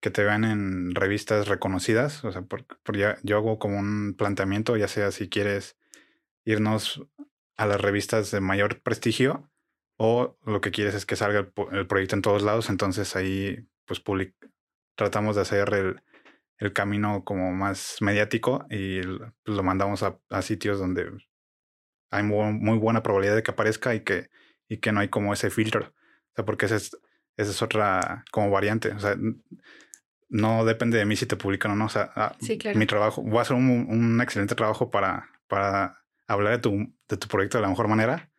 que 0.00 0.10
te 0.10 0.24
vean 0.24 0.44
en 0.44 0.94
revistas 0.94 1.48
reconocidas, 1.48 2.24
o 2.24 2.32
sea, 2.32 2.42
por, 2.42 2.64
ya, 2.96 3.18
yo 3.22 3.36
hago 3.36 3.58
como 3.58 3.78
un 3.78 4.14
planteamiento, 4.16 4.76
ya 4.76 4.88
sea 4.88 5.12
si 5.12 5.28
quieres 5.28 5.76
irnos 6.44 7.06
a 7.56 7.66
las 7.66 7.80
revistas 7.80 8.30
de 8.30 8.40
mayor 8.40 8.80
prestigio 8.80 9.50
o 9.96 10.36
lo 10.44 10.60
que 10.60 10.70
quieres 10.70 10.94
es 10.94 11.06
que 11.06 11.16
salga 11.16 11.50
el, 11.72 11.86
proyecto 11.86 12.16
en 12.16 12.22
todos 12.22 12.42
lados, 12.42 12.68
entonces 12.68 13.16
ahí 13.16 13.66
pues 13.84 14.02
tratamos 14.94 15.36
de 15.36 15.42
hacer 15.42 15.72
el, 15.74 16.02
el, 16.58 16.72
camino 16.72 17.24
como 17.24 17.52
más 17.52 17.96
mediático 18.00 18.66
y 18.70 19.00
pues, 19.02 19.56
lo 19.56 19.62
mandamos 19.62 20.02
a, 20.02 20.18
a, 20.30 20.42
sitios 20.42 20.78
donde 20.78 21.10
hay 22.10 22.22
muy, 22.22 22.78
buena 22.78 23.02
probabilidad 23.02 23.36
de 23.36 23.42
que 23.42 23.50
aparezca 23.50 23.94
y 23.94 24.00
que, 24.00 24.28
y 24.68 24.78
que 24.78 24.92
no 24.92 25.00
hay 25.00 25.08
como 25.08 25.32
ese 25.32 25.50
filtro, 25.50 25.86
o 25.86 26.34
sea, 26.34 26.44
porque 26.44 26.66
esa 26.66 26.76
es, 26.76 26.98
esa 27.36 27.50
es 27.50 27.62
otra 27.62 28.24
como 28.32 28.50
variante, 28.50 28.90
o 28.92 28.98
sea, 28.98 29.16
no 30.28 30.64
depende 30.64 30.98
de 30.98 31.04
mí 31.04 31.16
si 31.16 31.26
te 31.26 31.36
publican 31.36 31.72
o 31.72 31.76
no. 31.76 31.86
O 31.86 31.88
sea, 31.88 32.10
ah, 32.14 32.36
mi 32.74 32.86
trabajo, 32.86 33.22
voy 33.22 33.38
a 33.38 33.42
hacer 33.42 33.56
un, 33.56 33.86
un, 33.88 34.20
excelente 34.20 34.54
trabajo 34.54 34.90
para, 34.90 35.28
para 35.46 36.02
hablar 36.26 36.54
de 36.54 36.58
tu, 36.58 36.94
de 37.08 37.16
tu 37.16 37.28
proyecto 37.28 37.58
de 37.58 37.62
la 37.62 37.68
mejor 37.68 37.88
manera, 37.88 38.30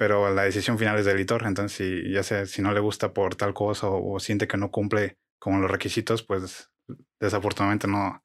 pero 0.00 0.32
la 0.32 0.44
decisión 0.44 0.78
final 0.78 0.98
es 0.98 1.04
del 1.04 1.18
editor. 1.18 1.44
Entonces, 1.46 1.76
si 1.76 2.10
ya 2.10 2.22
sea 2.22 2.46
si 2.46 2.62
no 2.62 2.72
le 2.72 2.80
gusta 2.80 3.12
por 3.12 3.34
tal 3.34 3.52
cosa 3.52 3.86
o, 3.90 4.18
siente 4.18 4.48
que 4.48 4.56
no 4.56 4.70
cumple 4.70 5.18
con 5.38 5.60
los 5.60 5.70
requisitos, 5.70 6.22
pues 6.22 6.72
desafortunadamente 7.20 7.86
no, 7.86 8.24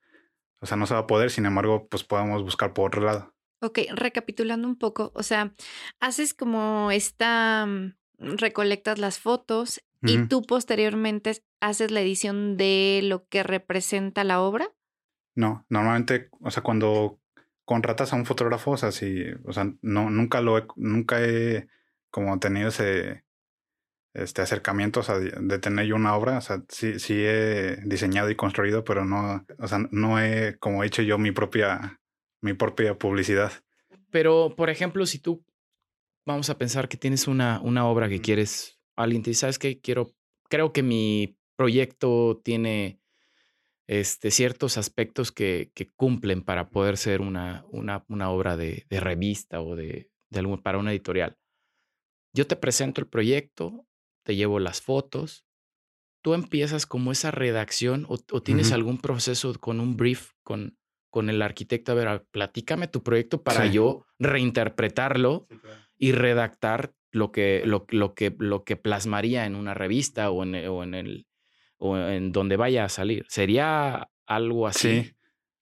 o 0.61 0.65
sea, 0.65 0.77
no 0.77 0.87
se 0.87 0.93
va 0.93 1.01
a 1.01 1.07
poder. 1.07 1.31
Sin 1.31 1.45
embargo, 1.45 1.85
pues 1.89 2.05
podemos 2.05 2.43
buscar 2.43 2.73
por 2.73 2.87
otro 2.87 3.01
lado. 3.01 3.35
Ok, 3.61 3.79
recapitulando 3.93 4.69
un 4.69 4.77
poco, 4.77 5.11
o 5.15 5.21
sea, 5.21 5.53
haces 5.99 6.33
como 6.33 6.91
esta, 6.91 7.65
mm, 7.65 8.37
recolectas 8.37 8.97
las 8.97 9.19
fotos 9.19 9.81
y 10.01 10.27
tú 10.27 10.43
posteriormente 10.43 11.43
haces 11.59 11.91
la 11.91 11.99
edición 11.99 12.55
de 12.55 13.01
lo 13.03 13.27
que 13.27 13.43
representa 13.43 14.23
la 14.23 14.39
obra. 14.39 14.69
No, 15.35 15.65
normalmente, 15.67 16.29
o 16.39 16.51
sea, 16.51 16.63
cuando 16.63 17.19
contratas 17.65 18.13
a 18.13 18.15
un 18.15 18.25
fotógrafo, 18.25 18.71
o 18.71 18.77
sea, 18.77 18.91
si, 18.91 19.25
o 19.43 19.53
sea, 19.53 19.71
no, 19.81 20.09
nunca 20.09 20.41
lo 20.41 20.57
he, 20.57 20.65
nunca 20.75 21.21
he 21.21 21.67
como 22.09 22.39
tenido 22.39 22.69
ese 22.69 23.25
este 24.15 24.41
acercamiento, 24.41 25.01
o 25.01 25.03
sea, 25.03 25.19
de 25.19 25.59
tener 25.59 25.85
yo 25.87 25.95
una 25.95 26.15
obra, 26.15 26.37
o 26.37 26.41
sea, 26.41 26.63
sí, 26.69 26.99
sí 26.99 27.15
he 27.17 27.77
diseñado 27.83 28.29
y 28.29 28.35
construido, 28.35 28.85
pero 28.85 29.03
no, 29.03 29.45
o 29.59 29.67
sea, 29.67 29.79
no 29.91 30.21
he 30.21 30.57
como 30.57 30.85
hecho 30.85 31.01
yo 31.01 31.17
mi 31.17 31.31
propia, 31.31 31.99
mi 32.41 32.53
propia 32.53 32.97
publicidad. 32.97 33.51
Pero, 34.11 34.53
por 34.55 34.69
ejemplo, 34.69 35.05
si 35.05 35.19
tú, 35.19 35.43
vamos 36.25 36.49
a 36.49 36.57
pensar 36.57 36.87
que 36.87 36.95
tienes 36.95 37.27
una, 37.27 37.59
una 37.61 37.85
obra 37.87 38.07
que 38.07 38.21
quieres, 38.21 38.79
alguien 38.95 39.21
te 39.21 39.31
dice, 39.31 39.41
¿sabes 39.41 39.59
qué? 39.59 39.81
Quiero, 39.81 40.09
creo 40.47 40.71
que 40.71 40.81
mi 40.81 41.37
proyecto 41.57 42.39
tiene 42.41 43.01
este, 43.87 44.31
ciertos 44.31 44.77
aspectos 44.77 45.31
que, 45.31 45.71
que, 45.73 45.91
cumplen 45.91 46.41
para 46.41 46.69
poder 46.69 46.97
ser 46.97 47.21
una, 47.21 47.65
una, 47.69 48.03
una 48.07 48.29
obra 48.31 48.57
de, 48.57 48.85
de, 48.89 48.99
revista 48.99 49.61
o 49.61 49.75
de, 49.75 50.09
de 50.29 50.39
algún, 50.39 50.61
para 50.61 50.77
una 50.77 50.91
editorial. 50.91 51.37
Yo 52.33 52.47
te 52.47 52.55
presento 52.55 52.99
el 52.99 53.07
proyecto, 53.07 53.85
te 54.23 54.35
llevo 54.35 54.59
las 54.59 54.81
fotos, 54.81 55.45
tú 56.23 56.33
empiezas 56.33 56.85
como 56.85 57.11
esa 57.11 57.29
redacción 57.31 58.05
o, 58.09 58.17
o 58.31 58.41
tienes 58.41 58.71
algún 58.71 58.97
proceso 58.97 59.53
con 59.59 59.79
un 59.79 59.95
brief 59.95 60.31
con, 60.43 60.77
con 61.11 61.29
el 61.29 61.41
arquitecto, 61.41 61.91
a 61.91 61.95
ver, 61.95 62.25
platícame 62.31 62.87
tu 62.87 63.03
proyecto 63.03 63.43
para 63.43 63.67
yo 63.67 64.05
reinterpretarlo 64.17 65.47
y 65.97 66.11
redactar 66.11 66.93
lo 67.11 67.31
que, 67.31 67.61
lo, 67.65 67.85
lo, 67.89 68.15
que, 68.15 68.35
lo 68.37 68.63
que 68.63 68.75
plasmaría 68.75 69.45
en 69.45 69.55
una 69.55 69.73
revista 69.73 70.31
o 70.31 70.43
en, 70.43 70.67
o 70.67 70.83
en 70.83 70.93
el, 70.95 71.27
o 71.77 71.97
en 71.97 72.31
donde 72.31 72.57
vaya 72.57 72.85
a 72.85 72.89
salir. 72.89 73.25
¿Sería 73.29 74.09
algo 74.25 74.67
así? 74.67 75.03
Sí. 75.03 75.11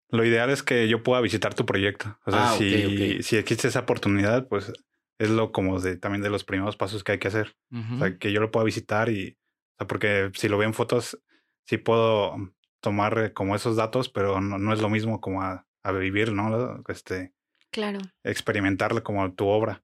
Lo 0.09 0.23
ideal 0.23 0.51
es 0.51 0.61
que 0.61 0.87
yo 0.87 1.01
pueda 1.01 1.21
visitar 1.21 1.55
tu 1.55 1.65
proyecto. 1.65 2.19
O 2.25 2.31
sea, 2.31 2.51
ah, 2.51 2.55
si, 2.55 3.23
si 3.23 3.35
existe 3.37 3.67
esa 3.67 3.79
oportunidad, 3.79 4.47
pues 4.47 4.71
es 5.17 5.29
lo 5.29 5.51
como 5.51 5.79
de 5.79 5.97
también 5.97 6.21
de 6.21 6.29
los 6.29 6.43
primeros 6.43 6.77
pasos 6.77 7.03
que 7.03 7.13
hay 7.13 7.19
que 7.19 7.29
hacer. 7.29 7.55
O 7.71 7.97
sea, 7.97 8.17
que 8.17 8.31
yo 8.31 8.39
lo 8.39 8.51
pueda 8.51 8.63
visitar 8.63 9.09
y, 9.09 9.29
o 9.29 9.75
sea, 9.79 9.87
porque 9.87 10.31
si 10.35 10.49
lo 10.49 10.57
veo 10.57 10.67
en 10.67 10.73
fotos, 10.73 11.19
sí 11.65 11.77
puedo 11.77 12.35
tomar 12.79 13.33
como 13.33 13.55
esos 13.55 13.75
datos, 13.75 14.09
pero 14.09 14.41
no, 14.41 14.73
es 14.73 14.81
lo 14.81 14.89
mismo 14.89 15.21
como 15.21 15.41
a, 15.41 15.65
vivir, 15.99 16.31
¿no? 16.31 16.83
Este, 16.89 17.33
claro. 17.71 17.99
Experimentarlo 18.23 19.03
como 19.03 19.33
tu 19.33 19.47
obra. 19.47 19.83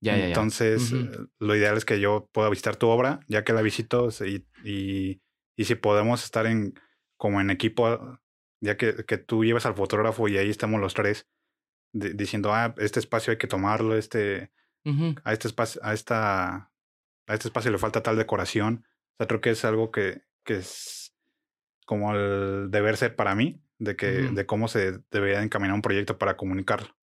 Ya, 0.00 0.16
Entonces, 0.26 0.92
eh, 0.92 1.10
lo 1.38 1.56
ideal 1.56 1.76
es 1.76 1.84
que 1.84 2.00
yo 2.00 2.28
pueda 2.32 2.48
visitar 2.48 2.76
tu 2.76 2.88
obra, 2.88 3.20
ya 3.26 3.44
que 3.44 3.52
la 3.52 3.62
visito 3.62 4.08
y, 4.24 4.46
y 4.64 5.20
y 5.58 5.64
si 5.64 5.74
podemos 5.74 6.24
estar 6.24 6.46
en 6.46 6.80
como 7.16 7.40
en 7.40 7.50
equipo, 7.50 8.20
ya 8.60 8.76
que, 8.76 9.04
que 9.04 9.18
tú 9.18 9.44
llevas 9.44 9.66
al 9.66 9.74
fotógrafo 9.74 10.28
y 10.28 10.38
ahí 10.38 10.48
estamos 10.48 10.80
los 10.80 10.94
tres 10.94 11.26
diciendo, 11.92 12.54
ah, 12.54 12.74
este 12.78 13.00
espacio 13.00 13.32
hay 13.32 13.38
que 13.38 13.48
tomarlo, 13.48 13.96
este, 13.96 14.52
a 15.24 15.32
este 15.32 15.48
espacio, 15.48 15.80
a 15.84 15.94
esta, 15.94 16.54
a 17.26 17.34
este 17.34 17.48
espacio 17.48 17.72
le 17.72 17.78
falta 17.78 18.04
tal 18.04 18.16
decoración. 18.16 18.86
O 18.86 19.16
sea, 19.18 19.26
creo 19.26 19.40
que 19.40 19.50
es 19.50 19.64
algo 19.64 19.90
que, 19.90 20.22
que 20.44 20.58
es 20.58 21.12
como 21.86 22.14
el 22.14 22.70
deber 22.70 22.96
ser 22.96 23.16
para 23.16 23.34
mí, 23.34 23.60
de 23.78 23.96
que, 23.96 24.06
de 24.06 24.46
cómo 24.46 24.68
se 24.68 25.00
debería 25.10 25.42
encaminar 25.42 25.74
un 25.74 25.82
proyecto 25.82 26.18
para 26.18 26.36
comunicarlo. 26.36 26.96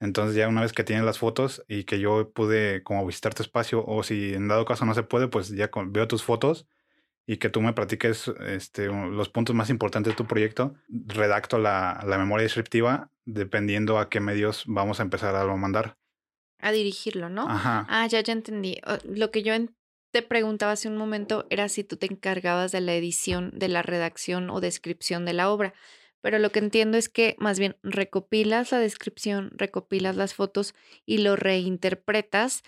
Entonces 0.00 0.36
ya 0.36 0.48
una 0.48 0.62
vez 0.62 0.72
que 0.72 0.84
tienes 0.84 1.04
las 1.04 1.18
fotos 1.18 1.62
y 1.68 1.84
que 1.84 2.00
yo 2.00 2.32
pude 2.32 2.82
como 2.82 3.04
visitar 3.04 3.34
tu 3.34 3.42
espacio 3.42 3.84
o 3.86 4.02
si 4.02 4.32
en 4.32 4.48
dado 4.48 4.64
caso 4.64 4.86
no 4.86 4.94
se 4.94 5.02
puede, 5.02 5.28
pues 5.28 5.50
ya 5.50 5.70
veo 5.88 6.08
tus 6.08 6.24
fotos 6.24 6.66
y 7.26 7.38
que 7.38 7.48
tú 7.48 7.60
me 7.60 7.72
platiques 7.72 8.28
este, 8.46 8.86
los 8.86 9.28
puntos 9.28 9.56
más 9.56 9.70
importantes 9.70 10.12
de 10.12 10.16
tu 10.16 10.26
proyecto. 10.26 10.74
Redacto 10.88 11.58
la, 11.58 12.02
la, 12.06 12.18
memoria 12.18 12.44
descriptiva 12.44 13.10
dependiendo 13.24 13.98
a 13.98 14.10
qué 14.10 14.20
medios 14.20 14.64
vamos 14.66 15.00
a 15.00 15.02
empezar 15.02 15.34
a 15.34 15.44
lo 15.44 15.56
mandar. 15.56 15.96
A 16.58 16.72
dirigirlo, 16.72 17.30
¿no? 17.30 17.48
Ajá. 17.48 17.86
Ah, 17.88 18.06
ya, 18.06 18.20
ya 18.20 18.32
entendí. 18.32 18.80
Lo 19.04 19.30
que 19.30 19.42
yo 19.42 19.54
te 20.10 20.22
preguntaba 20.22 20.72
hace 20.72 20.88
un 20.88 20.96
momento 20.96 21.46
era 21.50 21.68
si 21.68 21.82
tú 21.82 21.96
te 21.96 22.06
encargabas 22.06 22.72
de 22.72 22.80
la 22.80 22.94
edición, 22.94 23.50
de 23.54 23.68
la 23.68 23.82
redacción 23.82 24.50
o 24.50 24.60
descripción 24.60 25.24
de 25.24 25.32
la 25.32 25.50
obra. 25.50 25.74
Pero 26.20 26.38
lo 26.38 26.50
que 26.50 26.58
entiendo 26.58 26.96
es 26.96 27.08
que 27.08 27.36
más 27.38 27.58
bien 27.58 27.76
recopilas 27.82 28.72
la 28.72 28.78
descripción, 28.78 29.50
recopilas 29.56 30.16
las 30.16 30.32
fotos 30.32 30.74
y 31.04 31.18
lo 31.18 31.36
reinterpretas 31.36 32.62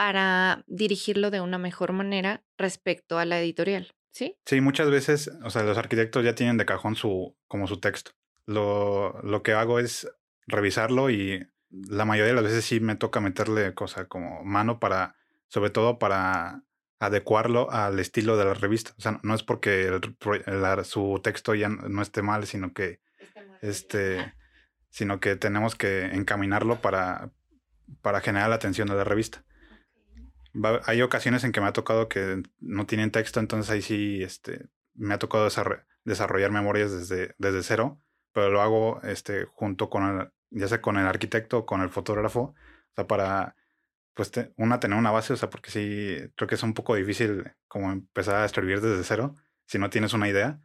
para 0.00 0.64
dirigirlo 0.66 1.30
de 1.30 1.42
una 1.42 1.58
mejor 1.58 1.92
manera 1.92 2.42
respecto 2.56 3.18
a 3.18 3.26
la 3.26 3.38
editorial, 3.38 3.92
¿sí? 4.10 4.34
Sí, 4.46 4.62
muchas 4.62 4.88
veces, 4.88 5.30
o 5.44 5.50
sea, 5.50 5.62
los 5.62 5.76
arquitectos 5.76 6.24
ya 6.24 6.34
tienen 6.34 6.56
de 6.56 6.64
cajón 6.64 6.96
su, 6.96 7.36
como 7.48 7.66
su 7.66 7.80
texto. 7.80 8.12
Lo, 8.46 9.20
lo 9.22 9.42
que 9.42 9.52
hago 9.52 9.78
es 9.78 10.10
revisarlo 10.46 11.10
y 11.10 11.46
la 11.68 12.06
mayoría 12.06 12.30
de 12.30 12.40
las 12.40 12.50
veces 12.50 12.64
sí 12.64 12.80
me 12.80 12.96
toca 12.96 13.20
meterle 13.20 13.74
cosa 13.74 14.06
como 14.06 14.42
mano 14.42 14.80
para, 14.80 15.16
sobre 15.48 15.68
todo 15.68 15.98
para 15.98 16.62
adecuarlo 16.98 17.70
al 17.70 17.98
estilo 17.98 18.38
de 18.38 18.46
la 18.46 18.54
revista. 18.54 18.94
O 18.96 19.02
sea, 19.02 19.20
no 19.22 19.34
es 19.34 19.42
porque 19.42 20.00
su 20.84 21.20
texto 21.22 21.54
ya 21.54 21.68
no 21.68 22.00
esté 22.00 22.22
mal, 22.22 22.46
sino 22.46 22.72
que 22.72 23.00
este, 23.60 24.32
sino 24.88 25.20
que 25.20 25.36
tenemos 25.36 25.74
que 25.74 26.06
encaminarlo 26.06 26.80
para, 26.80 27.32
para 28.00 28.22
generar 28.22 28.48
la 28.48 28.56
atención 28.56 28.88
de 28.88 28.94
la 28.94 29.04
revista 29.04 29.44
hay 30.84 31.02
ocasiones 31.02 31.44
en 31.44 31.52
que 31.52 31.60
me 31.60 31.68
ha 31.68 31.72
tocado 31.72 32.08
que 32.08 32.42
no 32.60 32.86
tienen 32.86 33.10
texto, 33.10 33.40
entonces 33.40 33.70
ahí 33.70 33.82
sí 33.82 34.22
este, 34.22 34.68
me 34.94 35.14
ha 35.14 35.18
tocado 35.18 35.48
desarrollar 36.04 36.50
memorias 36.50 36.92
desde, 36.92 37.34
desde 37.38 37.62
cero, 37.62 38.00
pero 38.32 38.50
lo 38.50 38.60
hago 38.60 39.00
este, 39.02 39.44
junto 39.46 39.90
con 39.90 40.20
el, 40.20 40.30
ya 40.50 40.68
sea 40.68 40.80
con 40.82 40.98
el 40.98 41.06
arquitecto 41.06 41.58
o 41.58 41.66
con 41.66 41.80
el 41.82 41.90
fotógrafo, 41.90 42.40
o 42.40 42.54
sea, 42.94 43.06
para, 43.06 43.56
pues, 44.14 44.32
una, 44.56 44.80
tener 44.80 44.98
una 44.98 45.10
base, 45.10 45.32
o 45.32 45.36
sea, 45.36 45.50
porque 45.50 45.70
sí, 45.70 46.16
creo 46.36 46.48
que 46.48 46.56
es 46.56 46.62
un 46.62 46.74
poco 46.74 46.94
difícil 46.94 47.52
como 47.68 47.92
empezar 47.92 48.36
a 48.36 48.44
escribir 48.44 48.80
desde 48.80 49.04
cero 49.04 49.34
si 49.66 49.78
no 49.78 49.90
tienes 49.90 50.12
una 50.12 50.28
idea. 50.28 50.60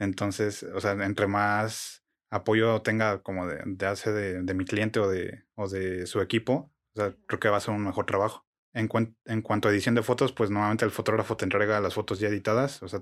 Entonces, 0.00 0.64
o 0.64 0.80
sea, 0.80 0.92
entre 0.92 1.26
más 1.28 2.04
apoyo 2.30 2.82
tenga 2.82 3.22
como 3.22 3.46
de, 3.46 3.62
de 3.64 3.86
hace 3.86 4.12
de, 4.12 4.42
de 4.42 4.54
mi 4.54 4.64
cliente 4.64 5.00
o 5.00 5.08
de, 5.08 5.44
o 5.54 5.68
de 5.68 6.06
su 6.06 6.20
equipo, 6.20 6.72
o 6.94 7.00
sea, 7.00 7.14
creo 7.26 7.40
que 7.40 7.48
va 7.48 7.58
a 7.58 7.60
ser 7.60 7.74
un 7.74 7.84
mejor 7.84 8.06
trabajo. 8.06 8.47
En, 8.78 9.16
en, 9.24 9.42
cuanto 9.42 9.68
a 9.68 9.72
edición 9.72 9.94
de 9.94 10.02
fotos, 10.02 10.32
pues 10.32 10.50
normalmente 10.50 10.84
el 10.84 10.90
fotógrafo 10.90 11.36
te 11.36 11.44
entrega 11.44 11.80
las 11.80 11.94
fotos 11.94 12.20
ya 12.20 12.28
editadas, 12.28 12.82
o 12.82 12.88
sea, 12.88 13.00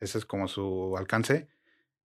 ese 0.00 0.18
es 0.18 0.24
como 0.24 0.48
su 0.48 0.96
alcance. 0.96 1.48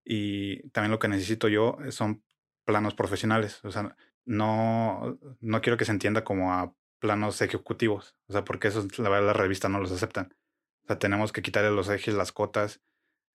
Y 0.05 0.69
también 0.69 0.91
lo 0.91 0.99
que 0.99 1.07
necesito 1.07 1.47
yo 1.47 1.77
son 1.89 2.23
planos 2.65 2.93
profesionales, 2.93 3.63
o 3.63 3.71
sea, 3.71 3.95
no, 4.25 5.17
no 5.39 5.61
quiero 5.61 5.77
que 5.77 5.85
se 5.85 5.91
entienda 5.91 6.23
como 6.23 6.53
a 6.53 6.75
planos 6.99 7.41
ejecutivos. 7.41 8.15
O 8.27 8.33
sea, 8.33 8.45
porque 8.45 8.67
eso, 8.67 8.87
la 8.97 9.09
verdad, 9.09 9.27
la 9.27 9.33
revista 9.33 9.69
no 9.69 9.79
los 9.79 9.91
aceptan. 9.91 10.35
O 10.83 10.87
sea, 10.87 10.99
tenemos 10.99 11.31
que 11.31 11.41
quitarle 11.41 11.71
los 11.71 11.89
ejes, 11.89 12.13
las 12.13 12.31
cotas, 12.31 12.81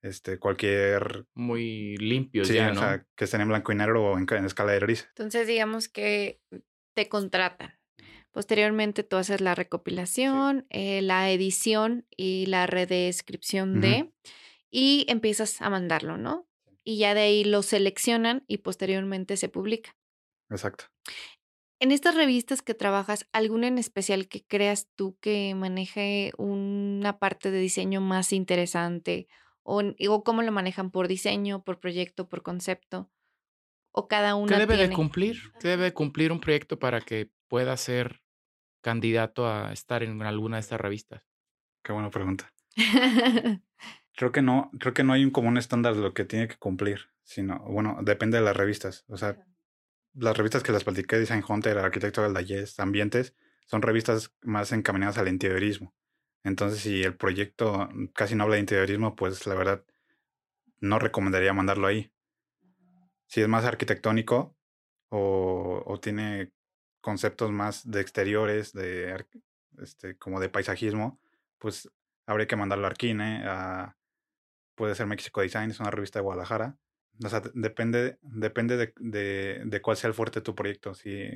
este, 0.02 0.38
cualquier... 0.38 1.26
Muy 1.34 1.96
limpios 1.96 2.48
Sí, 2.48 2.54
ya, 2.54 2.70
o 2.70 2.74
¿no? 2.74 2.80
sea, 2.80 3.06
que 3.16 3.24
estén 3.24 3.40
en 3.40 3.48
blanco 3.48 3.72
y 3.72 3.74
negro 3.74 4.04
o 4.04 4.18
en, 4.18 4.26
en 4.30 4.44
escala 4.44 4.72
de 4.72 4.80
gris. 4.80 5.06
Entonces, 5.08 5.46
digamos 5.46 5.88
que 5.88 6.40
te 6.94 7.08
contratan. 7.08 7.74
Posteriormente 8.34 9.04
tú 9.04 9.14
haces 9.14 9.40
la 9.40 9.54
recopilación, 9.54 10.66
eh, 10.68 11.02
la 11.02 11.30
edición 11.30 12.04
y 12.16 12.46
la 12.46 12.66
redescripción 12.66 13.80
de, 13.80 14.12
y 14.72 15.06
empiezas 15.08 15.62
a 15.62 15.70
mandarlo, 15.70 16.18
¿no? 16.18 16.48
Y 16.82 16.98
ya 16.98 17.14
de 17.14 17.20
ahí 17.20 17.44
lo 17.44 17.62
seleccionan 17.62 18.42
y 18.48 18.58
posteriormente 18.58 19.36
se 19.36 19.48
publica. 19.48 19.96
Exacto. 20.50 20.86
En 21.78 21.92
estas 21.92 22.16
revistas 22.16 22.60
que 22.60 22.74
trabajas, 22.74 23.28
¿alguna 23.30 23.68
en 23.68 23.78
especial 23.78 24.26
que 24.26 24.44
creas 24.44 24.88
tú 24.96 25.16
que 25.20 25.54
maneje 25.54 26.32
una 26.36 27.20
parte 27.20 27.52
de 27.52 27.60
diseño 27.60 28.00
más 28.00 28.32
interesante? 28.32 29.28
¿O, 29.62 29.80
o 30.08 30.24
cómo 30.24 30.42
lo 30.42 30.50
manejan 30.50 30.90
por 30.90 31.06
diseño, 31.06 31.62
por 31.62 31.78
proyecto, 31.78 32.28
por 32.28 32.42
concepto? 32.42 33.12
¿O 33.92 34.08
cada 34.08 34.30
¿Qué 34.30 34.34
una 34.34 34.58
debe 34.58 34.76
de 34.76 34.90
cumplir? 34.90 35.52
¿Qué 35.60 35.68
debe 35.68 35.84
de 35.84 35.94
cumplir 35.94 36.32
un 36.32 36.40
proyecto 36.40 36.80
para 36.80 37.00
que 37.00 37.30
pueda 37.46 37.76
ser 37.76 38.23
candidato 38.84 39.48
a 39.48 39.72
estar 39.72 40.02
en 40.02 40.22
alguna 40.22 40.58
de 40.58 40.60
estas 40.60 40.80
revistas? 40.80 41.22
Qué 41.82 41.92
buena 41.92 42.10
pregunta. 42.10 42.52
Creo 44.16 44.30
que 44.30 44.42
no, 44.42 44.70
creo 44.78 44.94
que 44.94 45.02
no 45.02 45.12
hay 45.12 45.24
un 45.24 45.32
común 45.32 45.58
estándar 45.58 45.96
de 45.96 46.00
lo 46.00 46.14
que 46.14 46.24
tiene 46.24 46.46
que 46.46 46.56
cumplir, 46.56 47.10
sino, 47.24 47.58
bueno, 47.64 47.98
depende 48.02 48.38
de 48.38 48.44
las 48.44 48.56
revistas. 48.56 49.04
O 49.08 49.16
sea, 49.16 49.44
las 50.12 50.36
revistas 50.36 50.62
que 50.62 50.70
las 50.70 50.84
platiqué, 50.84 51.18
Design 51.18 51.42
Hunter, 51.48 51.78
Arquitecto 51.78 52.22
del 52.22 52.32
Dayes, 52.32 52.78
Ambientes, 52.78 53.34
son 53.66 53.82
revistas 53.82 54.32
más 54.42 54.70
encaminadas 54.70 55.18
al 55.18 55.26
interiorismo. 55.26 55.96
Entonces, 56.44 56.78
si 56.78 57.02
el 57.02 57.16
proyecto 57.16 57.88
casi 58.14 58.36
no 58.36 58.44
habla 58.44 58.54
de 58.54 58.60
interiorismo, 58.60 59.16
pues 59.16 59.48
la 59.48 59.54
verdad 59.56 59.84
no 60.78 61.00
recomendaría 61.00 61.52
mandarlo 61.52 61.88
ahí. 61.88 62.12
Si 63.26 63.40
es 63.40 63.48
más 63.48 63.64
arquitectónico 63.64 64.56
o, 65.08 65.82
o 65.84 65.98
tiene 65.98 66.52
conceptos 67.04 67.52
más 67.52 67.88
de 67.88 68.00
exteriores, 68.00 68.72
de 68.72 69.22
este, 69.78 70.16
como 70.16 70.40
de 70.40 70.48
paisajismo, 70.48 71.20
pues 71.58 71.90
habría 72.24 72.46
que 72.46 72.56
mandarlo 72.56 72.86
a 72.86 72.90
Arquine, 72.90 73.44
a, 73.46 73.98
puede 74.74 74.94
ser 74.94 75.06
México 75.06 75.42
Design, 75.42 75.70
es 75.70 75.80
una 75.80 75.90
revista 75.90 76.18
de 76.18 76.22
Guadalajara. 76.22 76.78
Depende, 77.52 78.18
depende 78.22 78.78
de, 78.78 78.94
de, 78.96 79.62
de 79.66 79.82
cuál 79.82 79.98
sea 79.98 80.08
el 80.08 80.14
fuerte 80.14 80.40
de 80.40 80.44
tu 80.44 80.54
proyecto, 80.54 80.94
si 80.94 81.28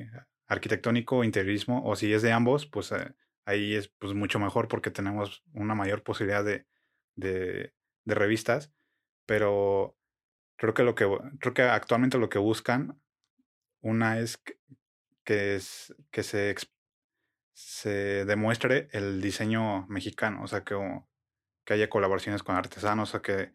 arquitectónico 0.47 1.23
interiorismo, 1.23 1.83
o 1.85 1.95
si 1.95 2.11
es 2.11 2.23
de 2.23 2.31
ambos, 2.31 2.65
pues 2.65 2.91
eh, 2.91 3.13
ahí 3.45 3.75
es 3.75 3.89
pues, 3.89 4.15
mucho 4.15 4.39
mejor 4.39 4.67
porque 4.67 4.89
tenemos 4.89 5.43
una 5.53 5.75
mayor 5.75 6.01
posibilidad 6.01 6.43
de, 6.43 6.65
de, 7.15 7.75
de 8.05 8.15
revistas, 8.15 8.71
pero 9.27 9.95
creo 10.57 10.73
que 10.73 10.83
lo 10.83 10.95
que 10.95 11.05
creo 11.39 11.53
que 11.53 11.61
actualmente 11.61 12.17
lo 12.17 12.29
que 12.29 12.39
buscan 12.39 12.99
una 13.81 14.19
es 14.19 14.41
que, 15.29 15.55
es, 15.55 15.93
que 16.09 16.23
se, 16.23 16.55
se 17.53 18.25
demuestre 18.25 18.89
el 18.93 19.21
diseño 19.21 19.85
mexicano, 19.87 20.41
o 20.41 20.47
sea, 20.47 20.63
que, 20.63 20.75
que 21.65 21.73
haya 21.75 21.87
colaboraciones 21.87 22.41
con 22.41 22.55
artesanos, 22.55 23.13
o 23.13 23.21
que 23.21 23.53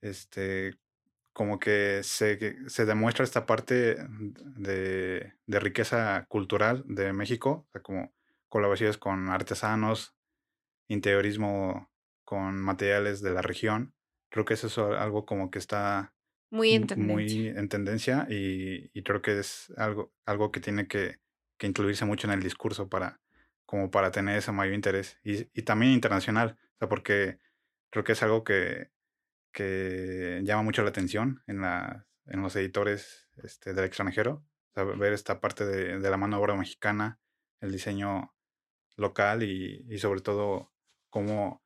este 0.00 0.78
como 1.34 1.58
que 1.58 2.00
se, 2.02 2.56
se 2.70 2.86
demuestra 2.86 3.24
esta 3.24 3.44
parte 3.44 3.96
de, 4.08 5.34
de 5.46 5.60
riqueza 5.60 6.24
cultural 6.28 6.82
de 6.86 7.12
México, 7.12 7.66
sea, 7.72 7.82
como 7.82 8.14
colaboraciones 8.48 8.96
con 8.96 9.28
artesanos, 9.28 10.16
interiorismo 10.88 11.90
con 12.24 12.58
materiales 12.58 13.20
de 13.20 13.32
la 13.32 13.42
región. 13.42 13.94
Creo 14.30 14.46
que 14.46 14.54
eso 14.54 14.66
es 14.66 14.78
algo 14.78 15.26
como 15.26 15.50
que 15.50 15.58
está 15.58 16.14
Muy 16.50 16.72
en 16.74 16.86
tendencia. 16.86 17.36
muy 17.36 17.48
en 17.48 17.68
tendencia 17.68 18.26
y, 18.28 18.90
y 18.92 19.02
creo 19.02 19.22
que 19.22 19.38
es 19.38 19.72
algo, 19.76 20.12
algo 20.26 20.50
que 20.50 20.60
tiene 20.60 20.88
que, 20.88 21.20
que 21.58 21.66
incluirse 21.66 22.04
mucho 22.04 22.26
en 22.26 22.32
el 22.34 22.42
discurso 22.42 22.88
para, 22.88 23.20
como 23.66 23.90
para 23.90 24.10
tener 24.10 24.36
ese 24.36 24.52
mayor 24.52 24.74
interés. 24.74 25.18
Y, 25.22 25.48
y 25.52 25.62
también 25.62 25.92
internacional, 25.92 26.58
o 26.74 26.78
sea, 26.78 26.88
porque 26.88 27.38
creo 27.90 28.04
que 28.04 28.12
es 28.12 28.22
algo 28.22 28.42
que, 28.44 28.90
que 29.52 30.40
llama 30.44 30.62
mucho 30.62 30.82
la 30.82 30.90
atención 30.90 31.42
en, 31.46 31.60
la, 31.60 32.06
en 32.26 32.42
los 32.42 32.56
editores 32.56 33.28
este, 33.42 33.72
del 33.74 33.84
extranjero. 33.84 34.44
O 34.70 34.74
sea, 34.74 34.84
ver 34.84 35.12
esta 35.12 35.40
parte 35.40 35.64
de, 35.66 35.98
de 35.98 36.10
la 36.10 36.16
mano 36.16 36.36
de 36.36 36.42
obra 36.42 36.56
mexicana, 36.56 37.20
el 37.60 37.72
diseño 37.72 38.34
local 38.96 39.42
y, 39.42 39.84
y 39.88 39.98
sobre 39.98 40.20
todo 40.20 40.72
cómo, 41.10 41.62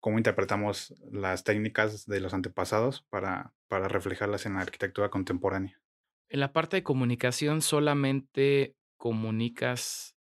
cómo 0.00 0.18
interpretamos 0.18 0.94
las 1.10 1.44
técnicas 1.44 2.06
de 2.06 2.20
los 2.20 2.34
antepasados 2.34 3.02
para, 3.08 3.54
para 3.72 3.88
reflejarlas 3.88 4.44
en 4.44 4.52
la 4.52 4.60
arquitectura 4.60 5.08
contemporánea. 5.08 5.80
En 6.28 6.40
la 6.40 6.52
parte 6.52 6.76
de 6.76 6.82
comunicación 6.82 7.62
solamente 7.62 8.76
comunicas 8.98 10.14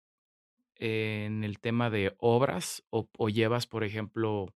en 0.75 1.43
el 1.43 1.59
tema 1.59 1.89
de 1.89 2.13
obras 2.19 2.85
o, 2.91 3.09
o 3.17 3.27
llevas, 3.27 3.65
por 3.65 3.83
ejemplo, 3.83 4.53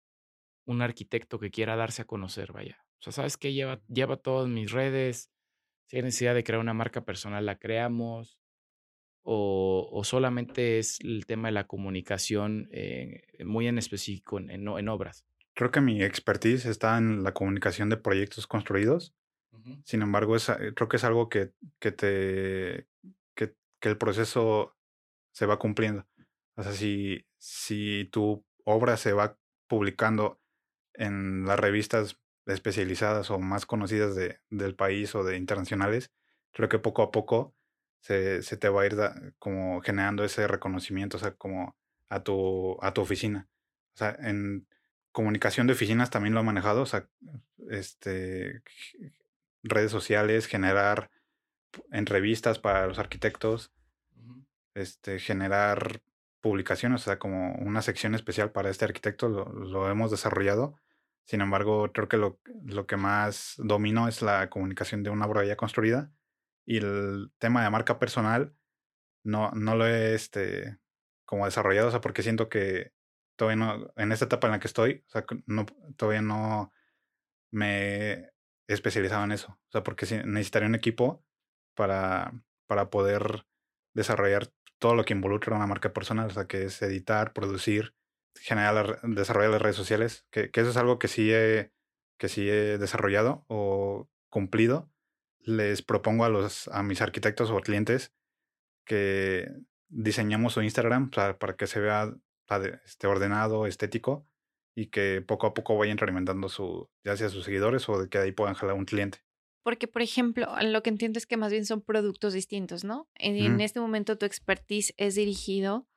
un 0.65 0.83
arquitecto 0.83 1.39
que 1.39 1.49
quiera 1.49 1.75
darse 1.75 2.03
a 2.03 2.05
conocer, 2.05 2.51
vaya. 2.51 2.85
O 2.99 3.01
sea, 3.01 3.13
¿sabes 3.13 3.35
qué? 3.35 3.51
Lleva, 3.51 3.81
lleva 3.87 4.17
todas 4.17 4.47
mis 4.47 4.71
redes. 4.71 5.31
Si 5.87 5.97
hay 5.97 6.03
necesidad 6.03 6.35
de 6.35 6.43
crear 6.43 6.61
una 6.61 6.75
marca 6.75 7.03
personal, 7.03 7.47
la 7.47 7.57
creamos. 7.57 8.37
O, 9.23 9.89
o 9.91 10.03
solamente 10.03 10.77
es 10.77 10.99
el 10.99 11.25
tema 11.25 11.47
de 11.47 11.53
la 11.53 11.65
comunicación 11.65 12.69
eh, 12.71 13.23
muy 13.43 13.65
en 13.65 13.79
específico 13.79 14.37
en, 14.37 14.51
en, 14.51 14.67
en 14.67 14.87
obras. 14.87 15.25
Creo 15.55 15.71
que 15.71 15.81
mi 15.81 16.03
expertise 16.03 16.65
está 16.65 16.97
en 16.97 17.23
la 17.23 17.33
comunicación 17.33 17.89
de 17.89 17.97
proyectos 17.97 18.47
construidos. 18.47 19.13
Sin 19.85 20.01
embargo, 20.01 20.35
es, 20.35 20.49
eh, 20.49 20.73
creo 20.75 20.89
que 20.89 20.97
es 20.97 21.03
algo 21.03 21.29
que, 21.29 21.53
que 21.79 21.91
te 21.91 22.87
que, 23.35 23.55
que 23.79 23.89
el 23.89 23.97
proceso 23.97 24.77
se 25.33 25.45
va 25.45 25.59
cumpliendo. 25.59 26.07
O 26.55 26.63
sea, 26.63 26.73
si, 26.73 27.25
si 27.37 28.09
tu 28.11 28.45
obra 28.65 28.97
se 28.97 29.13
va 29.13 29.37
publicando 29.67 30.41
en 30.93 31.45
las 31.45 31.59
revistas 31.59 32.19
especializadas 32.45 33.31
o 33.31 33.39
más 33.39 33.65
conocidas 33.65 34.15
de, 34.15 34.39
del 34.49 34.75
país 34.75 35.15
o 35.15 35.23
de 35.23 35.37
internacionales, 35.37 36.11
creo 36.51 36.69
que 36.69 36.79
poco 36.79 37.01
a 37.03 37.11
poco 37.11 37.55
se, 38.01 38.43
se 38.43 38.57
te 38.57 38.69
va 38.69 38.83
a 38.83 38.85
ir 38.85 38.95
da- 38.95 39.33
como 39.39 39.81
generando 39.81 40.23
ese 40.23 40.47
reconocimiento, 40.47 41.17
o 41.17 41.19
sea, 41.19 41.33
como 41.35 41.77
a 42.09 42.23
tu, 42.23 42.77
a 42.81 42.93
tu 42.93 43.01
oficina. 43.01 43.49
O 43.95 43.97
sea, 43.97 44.15
en 44.19 44.67
comunicación 45.13 45.67
de 45.67 45.73
oficinas 45.73 46.09
también 46.09 46.33
lo 46.33 46.41
he 46.41 46.43
manejado, 46.43 46.81
o 46.81 46.85
sea, 46.85 47.07
este, 47.69 48.61
redes 49.63 49.91
sociales, 49.91 50.47
generar 50.47 51.09
entrevistas 51.91 52.59
para 52.59 52.87
los 52.87 52.99
arquitectos, 52.99 53.71
este, 54.73 55.19
generar 55.19 56.01
publicaciones, 56.41 57.01
o 57.01 57.05
sea, 57.05 57.19
como 57.19 57.53
una 57.55 57.81
sección 57.81 58.15
especial 58.15 58.51
para 58.51 58.69
este 58.69 58.83
arquitecto, 58.83 59.29
lo, 59.29 59.45
lo 59.45 59.89
hemos 59.89 60.11
desarrollado. 60.11 60.77
Sin 61.25 61.39
embargo, 61.39 61.93
creo 61.93 62.09
que 62.09 62.17
lo, 62.17 62.39
lo 62.65 62.85
que 62.85 62.97
más 62.97 63.53
domino 63.57 64.09
es 64.09 64.21
la 64.21 64.49
comunicación 64.49 65.03
de 65.03 65.09
una 65.09 65.25
obra 65.25 65.45
ya 65.45 65.55
construida 65.55 66.11
y 66.65 66.77
el 66.77 67.31
tema 67.37 67.63
de 67.63 67.69
marca 67.69 67.97
personal 67.97 68.53
no, 69.23 69.51
no 69.51 69.75
lo 69.75 69.87
he 69.87 70.15
este, 70.15 70.79
como 71.23 71.45
desarrollado, 71.45 71.87
o 71.87 71.91
sea, 71.91 72.01
porque 72.01 72.23
siento 72.23 72.49
que 72.49 72.91
todavía 73.43 73.65
no, 73.65 73.93
en 73.97 74.11
esta 74.11 74.25
etapa 74.25 74.47
en 74.47 74.51
la 74.51 74.59
que 74.59 74.67
estoy, 74.67 75.03
o 75.07 75.09
sea, 75.09 75.25
no, 75.45 75.65
todavía 75.97 76.21
no 76.21 76.71
me 77.51 78.11
he 78.13 78.33
especializado 78.67 79.23
en 79.25 79.33
eso, 79.33 79.51
o 79.51 79.71
sea, 79.71 79.83
porque 79.83 80.05
necesitaría 80.25 80.69
un 80.69 80.75
equipo 80.75 81.25
para, 81.75 82.33
para 82.67 82.89
poder 82.89 83.45
desarrollar 83.93 84.49
todo 84.79 84.95
lo 84.95 85.03
que 85.03 85.13
involucra 85.13 85.55
una 85.55 85.67
marca 85.67 85.93
personal, 85.93 86.27
o 86.27 86.33
sea, 86.33 86.47
que 86.47 86.63
es 86.63 86.81
editar, 86.81 87.33
producir, 87.33 87.93
generar, 88.35 89.01
desarrollar 89.03 89.51
las 89.51 89.61
redes 89.61 89.75
sociales, 89.75 90.25
que, 90.31 90.49
eso 90.53 90.69
es 90.69 90.77
algo 90.77 90.97
que 90.99 91.09
sí 91.09 91.31
he, 91.33 91.71
que 92.17 92.29
sí 92.29 92.49
he 92.49 92.77
desarrollado 92.77 93.45
o 93.47 94.09
cumplido. 94.29 94.89
Les 95.39 95.81
propongo 95.81 96.23
a 96.23 96.29
los 96.29 96.69
a 96.69 96.83
mis 96.83 97.01
arquitectos 97.01 97.51
o 97.51 97.59
clientes 97.59 98.13
que 98.85 99.51
diseñemos 99.89 100.53
su 100.53 100.61
Instagram 100.61 101.09
o 101.11 101.13
sea, 101.13 101.37
para 101.37 101.55
que 101.55 101.67
se 101.67 101.81
vea 101.81 102.13
este, 102.85 103.07
ordenado, 103.07 103.65
estético 103.67 104.27
y 104.75 104.87
que 104.87 105.21
poco 105.21 105.47
a 105.47 105.53
poco 105.53 105.77
vayan 105.77 105.93
incrementando 105.95 106.49
su, 106.49 106.89
ya 107.03 107.17
sea 107.17 107.29
sus 107.29 107.45
seguidores 107.45 107.87
o 107.89 107.99
de 108.01 108.09
que 108.09 108.17
ahí 108.17 108.31
puedan 108.31 108.55
jalar 108.55 108.75
un 108.75 108.85
cliente. 108.85 109.19
Porque, 109.63 109.87
por 109.87 110.01
ejemplo, 110.01 110.47
lo 110.61 110.83
que 110.83 110.89
entiendo 110.89 111.17
es 111.17 111.25
que 111.25 111.37
más 111.37 111.51
bien 111.51 111.65
son 111.65 111.81
productos 111.81 112.33
distintos, 112.33 112.83
¿no? 112.83 113.09
En, 113.15 113.35
en 113.37 113.59
Ujú. 113.59 113.61
este 113.61 113.79
momento 113.79 114.17
tu 114.17 114.25
expertise 114.25 114.93
es 114.97 115.15
dirigido 115.15 115.87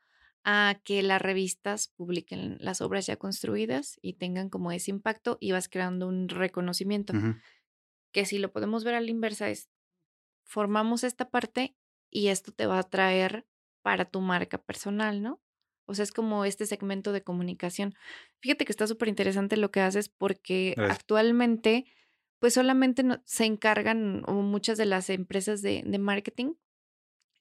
a 0.45 0.81
que 0.85 1.03
las 1.03 1.21
revistas 1.21 1.89
publiquen 1.89 2.59
las 2.61 2.81
obras 2.81 3.07
ya 3.07 3.17
construidas 3.17 3.99
y 4.03 4.15
tengan 4.15 4.51
como 4.51 4.71
ese 4.71 4.93
impacto 4.93 5.39
y 5.41 5.51
vas 5.51 5.69
creando 5.69 6.07
un 6.07 6.29
reconocimiento. 6.29 7.19
Ujú. 7.19 7.41
Que 8.13 8.27
si 8.27 8.39
lo 8.39 8.53
podemos 8.53 8.85
ver 8.85 8.95
a 8.95 9.01
la 9.01 9.11
inversa 9.11 9.51
es, 9.51 9.71
formamos 10.45 11.05
esta 11.05 11.31
parte 11.31 11.77
y 12.11 12.29
esto 12.29 12.53
te 12.53 12.67
va 12.67 12.79
a 12.81 12.85
traer 12.91 13.47
para 13.83 14.07
tu 14.07 14.21
marca 14.21 14.59
personal, 14.63 15.23
¿no? 15.23 15.43
O 15.87 15.94
sea, 15.94 16.03
es 16.03 16.12
como 16.12 16.44
este 16.44 16.66
segmento 16.66 17.12
de 17.12 17.22
comunicación. 17.22 17.94
Fíjate 18.40 18.64
que 18.64 18.72
está 18.72 18.87
súper 18.87 19.09
interesante 19.09 19.57
lo 19.57 19.70
que 19.70 19.81
haces 19.81 20.09
porque 20.09 20.75
Gracias. 20.77 20.99
actualmente, 20.99 21.87
pues 22.38 22.55
solamente 22.55 23.03
no- 23.03 23.22
se 23.25 23.44
encargan, 23.44 24.22
o 24.27 24.35
muchas 24.35 24.77
de 24.79 24.87
las 24.87 25.09
empresas 25.11 25.62
de, 25.62 25.83
de 25.87 25.99
marketing, 25.99 26.55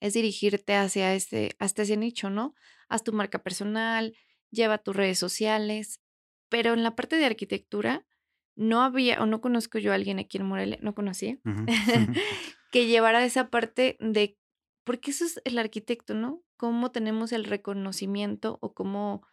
es 0.00 0.14
dirigirte 0.14 0.74
hacia 0.74 1.14
este, 1.14 1.56
hasta 1.58 1.82
ese 1.82 1.96
nicho, 1.96 2.30
¿no? 2.30 2.54
Haz 2.88 3.02
tu 3.02 3.12
marca 3.12 3.42
personal, 3.42 4.14
lleva 4.50 4.78
tus 4.78 4.94
redes 4.94 5.18
sociales, 5.18 6.00
pero 6.48 6.74
en 6.74 6.82
la 6.82 6.94
parte 6.94 7.16
de 7.16 7.24
arquitectura 7.24 8.06
no 8.54 8.82
había, 8.82 9.20
o 9.22 9.26
no 9.26 9.40
conozco 9.40 9.78
yo 9.78 9.92
a 9.92 9.94
alguien 9.96 10.18
aquí 10.18 10.38
en 10.38 10.46
Morelia, 10.46 10.78
no 10.80 10.94
conocía, 10.94 11.38
que 12.72 12.86
llevara 12.86 13.24
esa 13.24 13.48
parte 13.50 13.96
de, 14.00 14.38
porque 14.86 15.10
eso 15.10 15.24
es 15.24 15.40
el 15.44 15.58
arquitecto, 15.58 16.14
¿no? 16.14 16.42
Cómo 16.56 16.90
tenemos 16.92 17.32
el 17.32 17.44
reconocimiento 17.44 18.58
o 18.62 18.72
cómo 18.72 19.26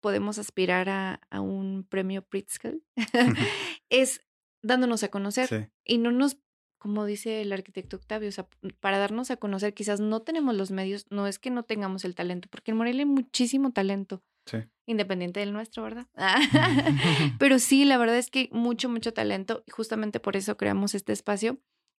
podemos 0.00 0.38
aspirar 0.38 0.88
a, 0.90 1.20
a 1.30 1.40
un 1.40 1.84
premio 1.88 2.22
Pritzker, 2.22 2.78
es 3.90 4.20
dándonos 4.62 5.02
a 5.02 5.08
conocer 5.08 5.48
Sí. 5.48 5.66
y 5.84 5.98
no 5.98 6.12
nos, 6.12 6.36
como 6.78 7.04
dice 7.06 7.40
el 7.42 7.52
arquitecto 7.52 7.96
Octavio, 7.96 8.28
o 8.28 8.32
sea, 8.32 8.46
para 8.80 8.98
darnos 8.98 9.30
a 9.30 9.36
conocer 9.38 9.74
quizás 9.74 9.98
no 10.00 10.20
tenemos 10.22 10.54
los 10.54 10.70
medios, 10.70 11.06
no 11.10 11.26
es 11.26 11.38
que 11.38 11.50
no 11.50 11.64
tengamos 11.64 12.04
el 12.04 12.14
talento, 12.14 12.48
porque 12.50 12.70
en 12.72 12.76
Morelia 12.76 13.02
hay 13.02 13.06
muchísimo 13.10 13.72
talento, 13.72 14.22
Sí. 14.46 14.58
independiente 14.86 15.40
del 15.40 15.52
nuestro, 15.52 15.82
¿verdad? 15.82 16.06
Pero 17.38 17.58
sí, 17.58 17.84
la 17.84 17.98
verdad 17.98 18.18
es 18.18 18.30
que 18.30 18.48
mucho, 18.52 18.88
mucho 18.88 19.12
talento 19.12 19.62
y 19.66 19.70
justamente 19.72 20.20
por 20.20 20.36
eso 20.36 20.56
creamos 20.56 20.94
este 20.94 21.12
espacio, 21.12 21.58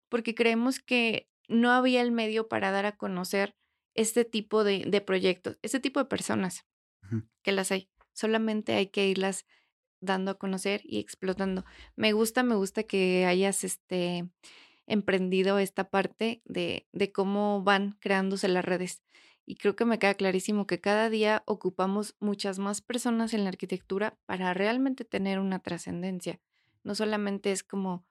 porque 0.09 0.35
creemos 0.35 0.79
que 0.81 1.29
no 1.49 1.73
había 1.73 2.03
el 2.03 2.13
medio 2.13 2.49
para 2.49 2.71
dar 2.71 2.87
a 2.87 2.97
conocer 2.97 3.57
este 3.95 4.25
tipo 4.25 4.63
de, 4.65 4.85
de 4.87 5.01
proyectos, 5.01 5.59
este 5.63 5.81
tipo 5.81 5.99
de 5.99 6.07
personas 6.07 6.67
que 7.43 7.53
las 7.53 7.73
hay. 7.73 7.89
Solamente 8.13 8.75
hay 8.75 8.89
que 8.89 9.09
irlas 9.09 9.47
dando 10.01 10.31
a 10.31 10.39
conocer 10.39 10.83
y 10.85 10.99
explotando. 10.99 11.65
Me 11.97 12.13
gusta, 12.13 12.43
me 12.43 12.55
gusta 12.55 12.85
que 12.85 13.27
hayas 13.27 13.65
este 13.65 14.29
emprendido 14.87 15.59
esta 15.59 15.91
parte 15.91 16.43
de, 16.45 16.87
de 16.93 17.13
cómo 17.13 17.63
van 17.63 17.97
creándose 18.01 18.49
las 18.49 18.65
redes. 18.65 19.03
Y 19.45 19.57
creo 19.57 19.77
que 19.77 19.85
me 19.85 19.99
queda 19.99 20.15
clarísimo 20.15 20.67
que 20.67 20.81
cada 20.81 21.09
día 21.11 21.43
ocupamos 21.47 22.17
muchas 22.21 22.59
más 22.59 22.83
personas 22.83 23.33
en 23.33 23.45
la 23.45 23.51
arquitectura 23.51 24.19
para 24.27 24.53
realmente 24.55 25.05
tener 25.05 25.39
una 25.39 25.59
trascendencia. 25.59 26.41
No 26.85 26.95
solamente 26.95 27.53
es 27.53 27.63
como 27.63 28.05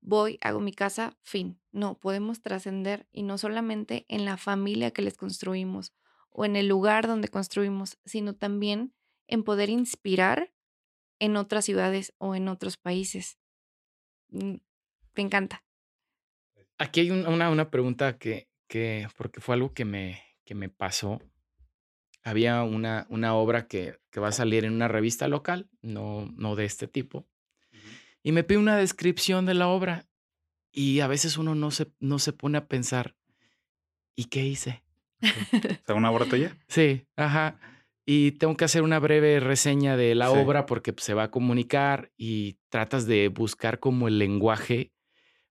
voy, 0.00 0.38
hago 0.42 0.60
mi 0.60 0.72
casa, 0.72 1.16
fin. 1.22 1.60
No, 1.72 1.98
podemos 1.98 2.42
trascender 2.42 3.08
y 3.12 3.22
no 3.22 3.38
solamente 3.38 4.04
en 4.08 4.24
la 4.24 4.36
familia 4.36 4.90
que 4.92 5.02
les 5.02 5.16
construimos 5.16 5.92
o 6.30 6.44
en 6.44 6.56
el 6.56 6.68
lugar 6.68 7.06
donde 7.06 7.28
construimos, 7.28 7.98
sino 8.04 8.34
también 8.34 8.94
en 9.26 9.44
poder 9.44 9.70
inspirar 9.70 10.52
en 11.20 11.36
otras 11.36 11.64
ciudades 11.64 12.14
o 12.18 12.34
en 12.34 12.48
otros 12.48 12.76
países. 12.76 13.38
Mm, 14.30 14.56
Me 15.16 15.22
encanta. 15.24 15.64
Aquí 16.78 17.00
hay 17.00 17.10
un- 17.10 17.26
una, 17.26 17.50
una 17.50 17.70
pregunta 17.70 18.18
que, 18.18 18.48
que, 18.68 19.08
porque 19.16 19.40
fue 19.40 19.54
algo 19.56 19.74
que 19.74 19.84
me, 19.84 20.22
que 20.44 20.54
me 20.54 20.68
pasó. 20.68 21.20
Había 22.22 22.62
una, 22.62 23.06
una 23.10 23.34
obra 23.34 23.66
que, 23.68 23.98
que 24.10 24.20
va 24.20 24.28
a 24.28 24.32
salir 24.32 24.64
en 24.64 24.72
una 24.74 24.88
revista 24.88 25.28
local, 25.28 25.70
no, 25.82 26.26
no 26.36 26.56
de 26.56 26.64
este 26.64 26.86
tipo, 26.88 27.26
y 28.28 28.32
me 28.32 28.44
pide 28.44 28.58
una 28.58 28.76
descripción 28.76 29.46
de 29.46 29.54
la 29.54 29.68
obra. 29.68 30.04
Y 30.70 31.00
a 31.00 31.06
veces 31.06 31.38
uno 31.38 31.54
no 31.54 31.70
se, 31.70 31.86
no 31.98 32.18
se 32.18 32.34
pone 32.34 32.58
a 32.58 32.66
pensar, 32.68 33.16
¿y 34.14 34.24
qué 34.24 34.44
hice? 34.44 34.82
O 35.22 35.86
sea, 35.86 35.94
una 35.94 36.10
obra 36.10 36.26
tuya. 36.26 36.54
Sí, 36.68 37.06
ajá. 37.16 37.58
Y 38.04 38.32
tengo 38.32 38.54
que 38.54 38.66
hacer 38.66 38.82
una 38.82 38.98
breve 38.98 39.40
reseña 39.40 39.96
de 39.96 40.14
la 40.14 40.28
Sí. 40.30 40.36
obra 40.36 40.66
porque 40.66 40.92
pues, 40.92 41.04
se 41.06 41.14
va 41.14 41.22
a 41.24 41.30
comunicar 41.30 42.12
y 42.18 42.58
tratas 42.68 43.06
de 43.06 43.28
buscar 43.28 43.80
como 43.80 44.08
el 44.08 44.18
lenguaje 44.18 44.92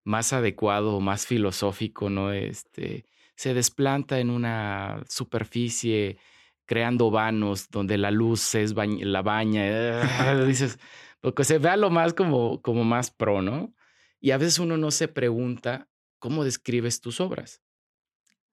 más 0.03 0.31
adecuado, 0.31 0.99
más 1.01 1.25
filosófico, 1.25 2.11
¿no? 2.11 2.31
Este, 2.31 3.05
se 3.35 3.55
desplanta 3.55 4.19
en 4.19 4.29
una 4.29 5.03
superficie 5.09 6.17
creando 6.65 7.09
vanos 7.09 7.69
donde 7.71 7.97
la 7.97 8.11
luz 8.11 8.53
es 8.53 8.75
bañ- 8.75 9.03
la 9.03 9.23
baña. 9.23 9.65
Dices, 10.47 10.77
porque 11.21 11.43
se 11.43 11.57
vea 11.57 11.77
lo 11.77 11.89
más 11.89 12.13
como, 12.13 12.61
como 12.61 12.83
más 12.83 13.11
pro, 13.11 13.41
¿no? 13.41 13.73
Y 14.19 14.31
a 14.31 14.37
veces 14.37 14.59
uno 14.59 14.77
no 14.77 14.91
se 14.91 15.07
pregunta 15.07 15.89
cómo 16.19 16.43
describes 16.43 17.01
tus 17.01 17.19
obras. 17.19 17.61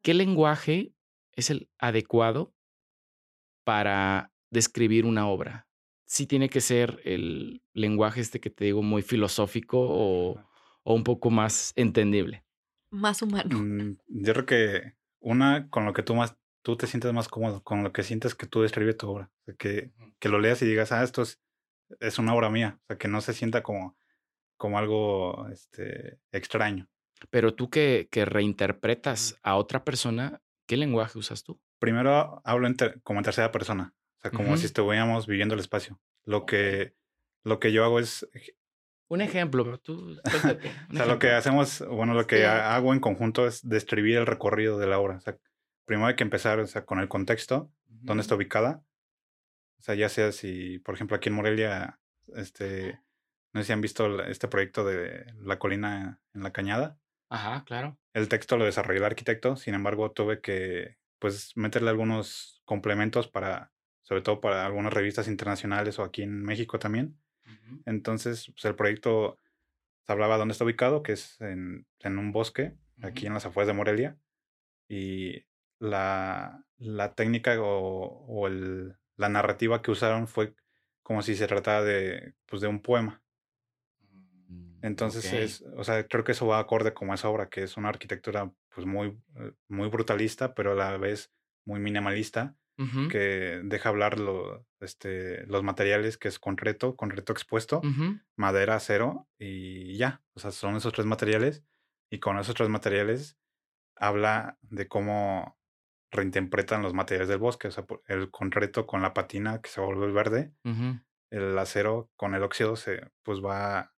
¿Qué 0.02 0.14
lenguaje 0.14 0.92
es 1.32 1.50
el 1.50 1.70
adecuado 1.78 2.54
para 3.64 4.32
describir 4.50 5.06
una 5.06 5.28
obra? 5.28 5.68
Sí 6.06 6.26
tiene 6.26 6.48
que 6.48 6.60
ser 6.60 7.00
el 7.04 7.62
lenguaje 7.72 8.20
este 8.20 8.40
que 8.40 8.50
te 8.50 8.66
digo 8.66 8.82
muy 8.82 9.02
filosófico 9.02 9.78
o, 9.80 10.38
o 10.82 10.94
un 10.94 11.04
poco 11.04 11.30
más 11.30 11.72
entendible. 11.76 12.44
Más 12.90 13.22
humano. 13.22 13.58
Mm, 13.58 13.96
Yo 14.08 14.32
creo 14.34 14.46
que 14.46 14.92
una 15.20 15.68
con 15.70 15.86
lo 15.86 15.94
que 15.94 16.02
tú 16.02 16.14
más 16.14 16.36
tú 16.64 16.76
te 16.76 16.86
sientes 16.86 17.12
más 17.12 17.28
cómodo, 17.28 17.62
con 17.62 17.82
lo 17.84 17.92
que 17.92 18.02
sientes 18.02 18.34
que 18.34 18.46
tú 18.46 18.62
describes 18.62 18.96
tu 18.96 19.08
obra, 19.10 19.30
O 19.42 19.44
sea, 19.44 19.54
que, 19.54 19.92
que 20.18 20.30
lo 20.30 20.40
leas 20.40 20.62
y 20.62 20.66
digas, 20.66 20.92
ah, 20.92 21.02
esto 21.02 21.20
es, 21.20 21.38
es 22.00 22.18
una 22.18 22.34
obra 22.34 22.50
mía, 22.50 22.78
o 22.82 22.86
sea, 22.86 22.98
que 22.98 23.08
no 23.08 23.20
se 23.20 23.32
sienta 23.32 23.62
como, 23.62 23.96
como 24.56 24.78
algo 24.78 25.48
este, 25.48 26.18
extraño. 26.32 26.88
Pero 27.30 27.54
tú 27.54 27.70
que, 27.70 28.08
que 28.10 28.24
reinterpretas 28.24 29.38
a 29.42 29.56
otra 29.56 29.84
persona, 29.84 30.42
¿qué 30.66 30.76
lenguaje 30.76 31.18
usas 31.18 31.42
tú? 31.44 31.60
Primero 31.78 32.40
hablo 32.44 32.66
en 32.66 32.76
como 33.02 33.20
en 33.20 33.24
tercera 33.24 33.50
persona, 33.52 33.94
o 34.18 34.20
sea, 34.22 34.30
como 34.30 34.56
si 34.56 34.66
estuviéramos 34.66 35.26
viviendo 35.26 35.54
el 35.54 35.60
espacio. 35.60 36.00
Lo 36.24 36.46
que, 36.46 36.94
lo 37.42 37.58
que 37.60 37.72
yo 37.72 37.84
hago 37.84 37.98
es, 37.98 38.26
Un 39.08 39.20
ejemplo, 39.20 39.64
pero 39.64 39.78
tú 39.78 39.92
un 40.90 40.94
o 40.94 40.96
sea, 40.96 41.06
lo 41.06 41.18
que 41.18 41.30
hacemos, 41.32 41.84
bueno, 41.88 42.14
lo 42.14 42.26
que 42.26 42.38
Sí. 42.38 42.42
hago 42.44 42.94
en 42.94 43.00
conjunto 43.00 43.46
es 43.46 43.66
describir 43.68 44.16
el 44.16 44.26
recorrido 44.26 44.78
de 44.78 44.86
la 44.86 44.98
obra. 44.98 45.16
O 45.16 45.20
sea, 45.20 45.36
primero 45.84 46.06
hay 46.08 46.16
que 46.16 46.24
empezar 46.24 46.58
o 46.58 46.66
sea, 46.66 46.84
con 46.86 47.00
el 47.00 47.08
contexto, 47.08 47.70
dónde 47.86 48.22
está 48.22 48.34
ubicada. 48.34 48.82
O 49.84 49.86
sea, 49.86 49.94
ya 49.96 50.08
sea 50.08 50.32
si, 50.32 50.78
por 50.78 50.94
ejemplo, 50.94 51.14
aquí 51.14 51.28
en 51.28 51.34
Morelia, 51.34 52.00
este, 52.34 52.98
no 53.52 53.60
sé 53.60 53.66
si 53.66 53.72
han 53.74 53.82
visto 53.82 54.22
este 54.24 54.48
proyecto 54.48 54.82
de 54.82 55.26
la 55.42 55.58
colina 55.58 56.22
en 56.32 56.42
la 56.42 56.54
cañada. 56.54 56.98
Ajá, 57.28 57.64
claro. 57.66 57.98
El 58.14 58.30
texto 58.30 58.56
lo 58.56 58.64
desarrolló 58.64 59.00
el 59.00 59.04
arquitecto, 59.04 59.56
sin 59.56 59.74
embargo, 59.74 60.10
tuve 60.12 60.40
que, 60.40 60.96
pues, 61.18 61.54
meterle 61.54 61.90
algunos 61.90 62.62
complementos 62.64 63.28
para, 63.28 63.74
sobre 64.00 64.22
todo 64.22 64.40
para 64.40 64.64
algunas 64.64 64.94
revistas 64.94 65.28
internacionales 65.28 65.98
o 65.98 66.02
aquí 66.02 66.22
en 66.22 66.42
México 66.42 66.78
también. 66.78 67.20
Entonces, 67.84 68.46
pues, 68.54 68.64
el 68.64 68.76
proyecto 68.76 69.38
se 70.06 70.12
hablaba 70.12 70.38
dónde 70.38 70.52
está 70.52 70.64
ubicado, 70.64 71.02
que 71.02 71.12
es 71.12 71.38
en, 71.42 71.86
en 72.00 72.18
un 72.18 72.32
bosque, 72.32 72.74
aquí 73.02 73.26
en 73.26 73.34
las 73.34 73.44
afueras 73.44 73.66
de 73.68 73.74
Morelia. 73.74 74.18
Y 74.88 75.44
la, 75.78 76.64
la 76.78 77.14
técnica 77.14 77.60
o, 77.60 78.24
o 78.26 78.46
el- 78.48 78.96
la 79.16 79.28
narrativa 79.28 79.82
que 79.82 79.90
usaron 79.90 80.28
fue 80.28 80.54
como 81.02 81.22
si 81.22 81.34
se 81.36 81.46
tratara 81.46 81.82
de, 81.84 82.34
pues, 82.46 82.62
de 82.62 82.68
un 82.68 82.80
poema. 82.82 83.22
Mm, 84.48 84.82
Entonces, 84.82 85.32
ok. 85.32 85.32
es, 85.32 85.62
o 85.76 85.84
sea, 85.84 86.06
creo 86.06 86.24
que 86.24 86.32
eso 86.32 86.46
va 86.46 86.58
acorde 86.58 86.92
como 86.92 87.12
a 87.12 87.14
esa 87.14 87.28
obra, 87.28 87.48
que 87.48 87.62
es 87.62 87.76
una 87.76 87.88
arquitectura 87.88 88.52
pues 88.74 88.86
muy, 88.86 89.18
eh, 89.36 89.52
muy 89.68 89.88
brutalista, 89.88 90.54
pero 90.54 90.72
a 90.72 90.74
la 90.74 90.96
vez 90.98 91.32
muy 91.64 91.80
minimalista, 91.80 92.56
que 93.08 93.60
deja 93.64 93.88
hablar 93.88 94.18
lo, 94.18 94.66
este, 94.80 95.46
los 95.46 95.62
materiales, 95.62 96.18
que 96.18 96.28
es 96.28 96.38
concreto, 96.38 96.96
concreto 96.96 97.32
expuesto, 97.32 97.80
ujú. 97.82 98.18
madera, 98.36 98.76
acero 98.76 99.28
y 99.38 99.96
ya. 99.96 100.22
O 100.34 100.40
sea, 100.40 100.50
son 100.50 100.76
esos 100.76 100.92
tres 100.92 101.06
materiales. 101.06 101.64
Y 102.10 102.20
con 102.20 102.38
esos 102.38 102.54
tres 102.54 102.68
materiales 102.68 103.38
habla 103.96 104.58
de 104.62 104.88
cómo 104.88 105.58
reinterpretan 106.14 106.82
los 106.82 106.94
materiales 106.94 107.28
del 107.28 107.38
bosque. 107.38 107.68
O 107.68 107.70
sea, 107.70 107.84
el 108.06 108.30
concreto 108.30 108.86
con 108.86 109.02
la 109.02 109.12
patina 109.12 109.60
que 109.60 109.68
se 109.68 109.80
vuelve 109.80 110.12
verde, 110.12 110.52
el 111.30 111.58
acero 111.58 112.10
con 112.16 112.34
el 112.34 112.42
óxido 112.42 112.76
se 112.76 113.10
pues 113.22 113.40
va 113.40 113.78
a, 113.78 113.92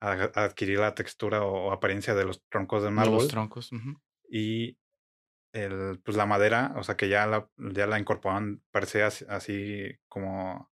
a 0.00 0.44
adquirir 0.44 0.78
la 0.78 0.94
textura 0.94 1.42
o, 1.42 1.68
o 1.68 1.72
apariencia 1.72 2.14
de 2.14 2.24
los 2.24 2.42
troncos 2.48 2.82
de 2.82 2.88
un 2.88 2.96
De 2.96 3.06
los 3.06 3.28
troncos. 3.28 3.70
Y 4.30 4.78
el, 5.52 6.00
pues 6.04 6.16
la 6.16 6.26
madera, 6.26 6.74
o 6.76 6.82
sea 6.82 6.96
que 6.96 7.08
ya 7.08 7.26
la, 7.26 7.48
ya 7.56 7.86
la 7.86 7.98
incorporan 7.98 8.62
per 8.70 8.86
se 8.86 9.02
así, 9.02 9.24
así 9.28 9.98
como 10.08 10.70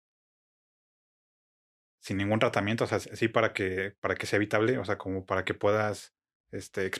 sin 1.99 2.17
ningún 2.17 2.39
tratamiento, 2.39 2.83
o 2.83 2.87
sea, 2.87 2.97
así 2.97 3.27
para 3.27 3.51
que, 3.51 3.95
para 3.99 4.13
que 4.13 4.27
sea 4.27 4.37
evitable, 4.37 4.77
o 4.77 4.85
sea, 4.85 4.97
como 4.97 5.25
para 5.25 5.43
que 5.43 5.55
puedas, 5.55 6.13
este, 6.51 6.91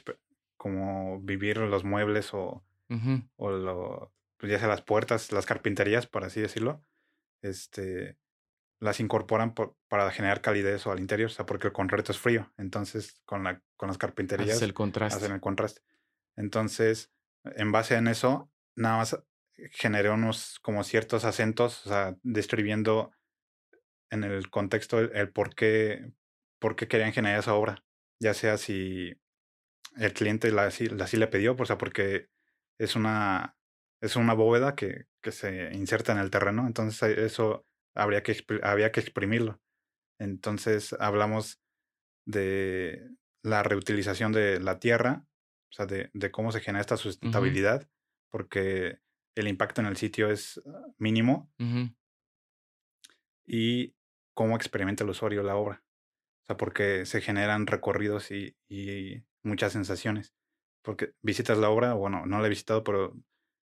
como 0.58 1.22
vivir 1.22 1.58
los 1.58 1.84
muebles 1.84 2.34
o, 2.34 2.66
O 3.38 3.52
lo, 3.52 4.14
pues 4.38 4.52
ya 4.52 4.60
sea 4.60 4.68
las 4.68 4.82
puertas, 4.82 5.32
las 5.32 5.46
carpinterías, 5.46 6.08
por 6.08 6.24
así 6.24 6.42
decirlo, 6.42 6.84
este, 7.42 8.18
las 8.80 9.00
incorporan 9.00 9.54
por- 9.54 9.76
para 9.88 10.10
generar 10.12 10.42
calidez 10.42 10.86
o 10.86 10.92
al 10.92 11.00
interior, 11.00 11.30
o 11.30 11.34
sea, 11.34 11.46
porque 11.46 11.68
el 11.68 11.74
concreto 11.74 12.12
es 12.12 12.20
frío, 12.20 12.54
entonces 12.58 13.22
con, 13.26 13.44
la, 13.44 13.62
con 13.78 13.88
las 13.88 13.98
carpinterías 13.98 14.62
el 14.62 14.74
contraste. 14.74 15.16
hacen 15.18 15.32
el 15.34 15.42
contraste. 15.42 15.82
Entonces, 16.36 17.12
en 17.44 17.72
base 17.72 17.96
en 17.96 18.08
eso, 18.08 18.52
nada 18.76 18.98
más 18.98 19.18
generé 19.72 20.10
unos 20.10 20.60
como 20.60 20.84
ciertos 20.84 21.24
acentos, 21.26 21.86
o 21.86 21.90
sea, 21.90 22.16
describiendo 22.24 23.12
en 24.12 24.24
el 24.24 24.50
contexto 24.50 25.00
el, 25.00 25.32
por, 25.32 25.56
qué, 25.56 26.12
por 26.60 26.76
qué 26.76 26.88
querían 26.88 27.14
generar 27.14 27.40
esa 27.40 27.54
obra, 27.56 27.84
ya 28.20 28.34
sea 28.34 28.58
si 28.58 29.14
el 29.96 30.14
cliente 30.14 30.52
la, 30.52 30.66
la 30.66 31.08
sí 31.08 31.18
le 31.18 31.28
pidió, 31.28 31.56
o 31.58 31.66
sea, 31.66 31.78
porque 31.78 32.28
es 32.80 32.96
una, 32.96 33.58
es 34.02 34.16
una 34.16 34.34
bóveda 34.34 34.76
que, 34.76 35.06
que 35.22 35.32
se 35.32 35.74
inserta 35.74 36.12
en 36.12 36.20
el 36.20 36.30
terreno, 36.30 36.68
entonces 36.68 37.18
eso 37.18 37.66
habría 37.96 38.24
que, 38.24 38.38
había 38.64 38.92
que 38.92 39.00
exprimirlo. 39.00 39.62
Entonces 40.20 40.94
hablamos 41.00 41.62
de 42.26 43.10
la 43.44 43.64
reutilización 43.64 44.32
de 44.32 44.60
la 44.60 44.80
tierra, 44.80 45.26
o 45.72 45.74
sea, 45.74 45.86
de, 45.86 46.10
de 46.14 46.32
cómo 46.32 46.52
se 46.52 46.62
genera 46.62 46.82
esta 46.82 46.98
sustentabilidad, 46.98 47.88
porque 48.32 49.00
el 49.36 49.48
impacto 49.48 49.82
en 49.82 49.88
el 49.88 49.98
sitio 49.98 50.30
es 50.30 50.62
ah, 50.66 50.88
mínimo 50.98 51.52
y 53.46 53.96
cómo 54.34 54.56
experimenta 54.56 55.04
el 55.04 55.10
usuario 55.10 55.44
la 55.44 55.56
obra. 55.56 55.84
O 56.44 56.46
sea, 56.48 56.58
porque 56.58 57.06
se 57.06 57.22
generan 57.22 57.68
recorridos 57.68 58.32
y, 58.32 58.56
y 58.70 59.24
muchas 59.44 59.74
sensaciones. 59.74 60.34
Porque 60.86 61.14
visitas 61.22 61.58
la 61.58 61.70
obra, 61.70 61.94
bueno, 61.94 62.26
no 62.26 62.40
la 62.40 62.46
he 62.46 62.50
visitado, 62.50 62.84
pero 62.84 63.14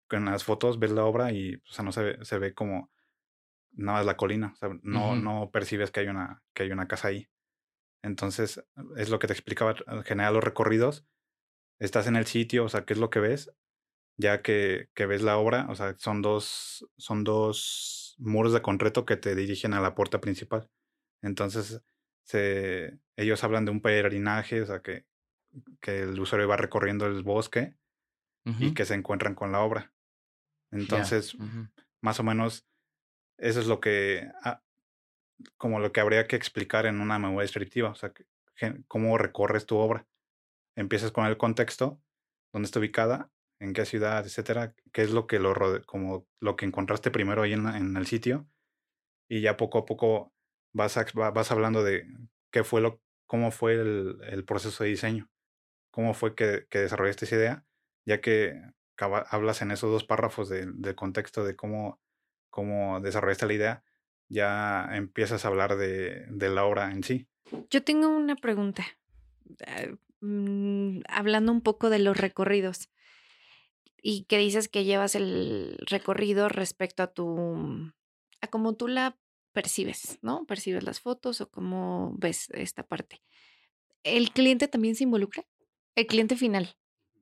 con 0.09 0.26
las 0.26 0.44
fotos 0.44 0.79
ves 0.79 0.92
la 0.92 1.05
obra 1.05 1.33
y 1.33 1.57
o 1.57 1.72
sea, 1.72 1.85
no 1.85 1.90
se 1.90 2.02
ve, 2.02 2.18
se 2.24 2.38
ve 2.38 2.55
como 2.55 2.92
nada 3.72 3.98
más 3.98 4.07
la 4.07 4.16
colina. 4.16 4.52
O 4.55 4.57
sea, 4.57 4.70
no, 4.83 5.16
no 5.16 5.50
percibes 5.50 5.90
que 5.90 6.00
hay, 6.00 6.09
una, 6.09 6.42
que 6.55 6.64
hay 6.64 6.70
una 6.70 6.88
casa 6.88 7.09
ahí. 7.09 7.29
Entonces, 8.02 8.64
es 8.96 9.11
lo 9.11 9.18
que 9.18 9.26
te 9.26 9.33
explicaba, 9.33 9.74
generar 10.05 10.33
los 10.33 10.44
recorridos. 10.44 11.07
Estás 11.79 12.07
en 12.07 12.16
el 12.16 12.26
sitio, 12.26 12.64
o 12.64 12.68
sea, 12.68 12.85
¿qué 12.85 12.92
es 12.94 12.98
lo 12.98 13.11
que 13.11 13.20
ves? 13.20 13.52
Ya 14.16 14.42
que, 14.42 14.88
que 14.94 15.07
ves 15.07 15.22
la 15.22 15.38
obra, 15.38 15.66
o 15.70 15.74
sea, 15.74 15.96
son 15.98 16.22
dos, 16.22 16.88
son 16.96 17.24
dos 17.24 18.16
muros 18.18 18.52
de 18.52 18.62
concreto 18.62 19.05
que 19.05 19.16
te 19.16 19.35
dirigen 19.35 19.74
a 19.74 19.81
la 19.81 19.94
puerta 19.94 20.20
principal. 20.20 20.70
Entonces, 21.22 21.83
se, 22.22 22.98
ellos 23.16 23.44
hablan 23.44 23.64
de 23.64 23.72
un 23.72 23.83
peregrinaje, 23.83 24.62
o 24.62 24.66
sea, 24.66 24.81
que, 24.81 25.07
que 25.81 26.01
el 26.01 26.19
usuario 26.19 26.49
va 26.49 26.57
recorriendo 26.57 27.07
el 27.07 27.23
bosque 27.23 27.77
y 28.45 28.75
que 28.75 28.85
se 28.85 28.95
encuentran 28.95 29.35
con 29.35 29.51
la 29.51 29.61
obra. 29.61 29.92
Entonces, 30.71 31.37
más 32.01 32.21
o 32.21 32.23
menos, 32.23 32.66
eso 33.38 33.61
es 33.61 33.66
lo 33.66 33.81
que, 33.81 34.31
ah, 34.42 34.62
como 35.57 35.81
lo 35.81 35.92
que 35.92 36.01
habría 36.01 36.27
que 36.27 36.37
explicar 36.37 36.87
en 36.87 37.01
una 37.01 37.19
memoria 37.19 37.42
descriptiva, 37.42 37.90
o 37.90 37.95
sea, 37.95 38.12
cómo 38.87 39.19
recorres 39.19 39.66
tu 39.66 39.77
obra. 39.77 40.07
Empiezas 40.77 41.11
con 41.11 41.27
el 41.27 41.37
contexto, 41.37 42.01
dónde 42.53 42.66
está 42.66 42.79
ubicada, 42.79 43.31
en 43.61 43.73
qué 43.73 43.85
ciudad, 43.85 44.25
etcétera, 44.25 44.75
qué 44.92 45.03
es 45.03 45.11
lo 45.11 45.27
que 45.27 45.38
lo 45.38 45.55
como 45.87 46.27
lo 46.40 46.57
que 46.57 46.66
encontraste 46.66 47.11
primero 47.11 47.42
ahí 47.42 47.55
en, 47.55 47.66
en 47.66 47.97
el 47.97 48.07
sitio, 48.07 48.47
y 49.29 49.40
ya 49.40 49.57
poco 49.57 49.79
a 49.79 49.87
poco 49.87 50.33
vas, 50.75 50.99
vas 51.14 51.51
hablando 51.51 51.83
de 51.83 52.07
qué 52.53 52.64
fue 52.64 52.81
lo, 52.81 53.01
cómo 53.27 53.51
fue 53.51 53.75
el, 53.75 54.21
el 54.25 54.45
proceso 54.45 54.85
de 54.85 54.90
diseño, 54.90 55.31
cómo 55.96 56.12
fue 56.12 56.35
que, 56.35 56.66
desarrollaste 56.70 57.24
esa 57.24 57.37
idea, 57.37 57.64
ya 58.04 58.20
que 58.20 58.61
hablas 58.98 59.62
en 59.62 59.70
esos 59.70 59.90
dos 59.90 60.04
párrafos 60.04 60.50
del 60.50 60.78
de 60.82 60.94
contexto 60.94 61.42
de 61.42 61.56
cómo, 61.56 61.98
desarrollaste 63.00 63.46
la 63.46 63.52
idea, 63.54 63.85
ya 64.28 64.90
empiezas 64.92 65.46
a 65.46 65.48
hablar 65.48 65.78
de, 65.78 66.26
de 66.28 66.50
la 66.50 66.66
obra 66.66 66.90
en 66.92 67.02
sí. 67.02 67.26
Yo 67.70 67.82
tengo 67.82 68.09
una 68.09 68.37
pregunta, 68.37 68.85
eh, 69.66 69.96
mm, 70.20 71.00
hablando 71.09 71.50
un 71.50 71.62
poco 71.62 71.88
de 71.88 72.00
los 72.00 72.18
recorridos 72.18 72.90
y 73.96 74.24
que 74.24 74.37
dices 74.37 74.68
que 74.68 74.85
llevas 74.85 75.14
el 75.14 75.78
recorrido 75.88 76.50
respecto 76.50 77.04
a 77.04 77.06
tu, 77.06 77.90
a 78.42 78.48
cómo 78.48 78.74
tú 78.74 78.87
la 78.87 79.16
percibes, 79.52 80.18
¿no? 80.20 80.44
Percibes 80.44 80.85
las 80.85 81.00
fotos 81.00 81.40
o 81.40 81.50
cómo 81.50 82.12
ves 82.18 82.50
esta 82.50 82.82
parte. 82.82 83.22
¿El 84.02 84.30
cliente 84.32 84.68
también 84.68 84.94
se 84.94 85.04
involucra? 85.04 85.46
El 85.96 86.06
cliente 86.06 86.37
final. 86.37 86.76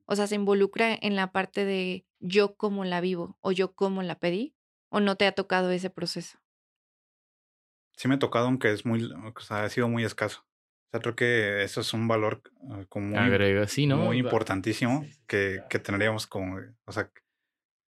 O 0.05 0.17
sea, 0.17 0.27
se 0.27 0.35
involucra 0.35 0.99
en 1.01 1.17
la 1.17 1.33
parte 1.33 1.65
de 1.65 2.07
yo 2.19 2.57
cómo 2.57 2.85
la 2.85 3.01
vivo 3.01 3.39
o 3.41 3.53
yo 3.53 3.75
cómo 3.75 4.03
la 4.03 4.19
pedí 4.19 4.55
o 4.91 5.01
no 5.01 5.17
te 5.17 5.27
ha 5.27 5.33
tocado 5.33 5.71
ese 5.71 5.89
proceso. 5.91 6.39
Sí 7.97 8.09
me 8.09 8.17
ha 8.17 8.19
tocado, 8.19 8.47
aunque 8.47 8.73
es 8.73 8.85
muy, 8.85 9.05
o 9.05 9.41
sea, 9.41 9.65
ha 9.65 9.71
sido 9.71 9.89
muy 9.89 10.05
escaso. 10.05 10.41
O 10.41 10.91
sea, 10.91 11.01
creo 11.01 11.17
que 11.17 11.63
eso 11.63 11.81
es 11.81 11.95
un 11.95 12.07
valor 12.09 12.43
como 12.89 13.07
muy, 13.07 13.19
Agrega, 13.19 13.67
sí, 13.67 13.87
¿no? 13.87 13.97
muy 13.97 14.19
importantísimo 14.19 15.07
que, 15.27 15.63
que 15.71 15.79
tendríamos 15.79 16.27
como, 16.27 16.59
o 16.85 16.93
sea, 16.93 17.11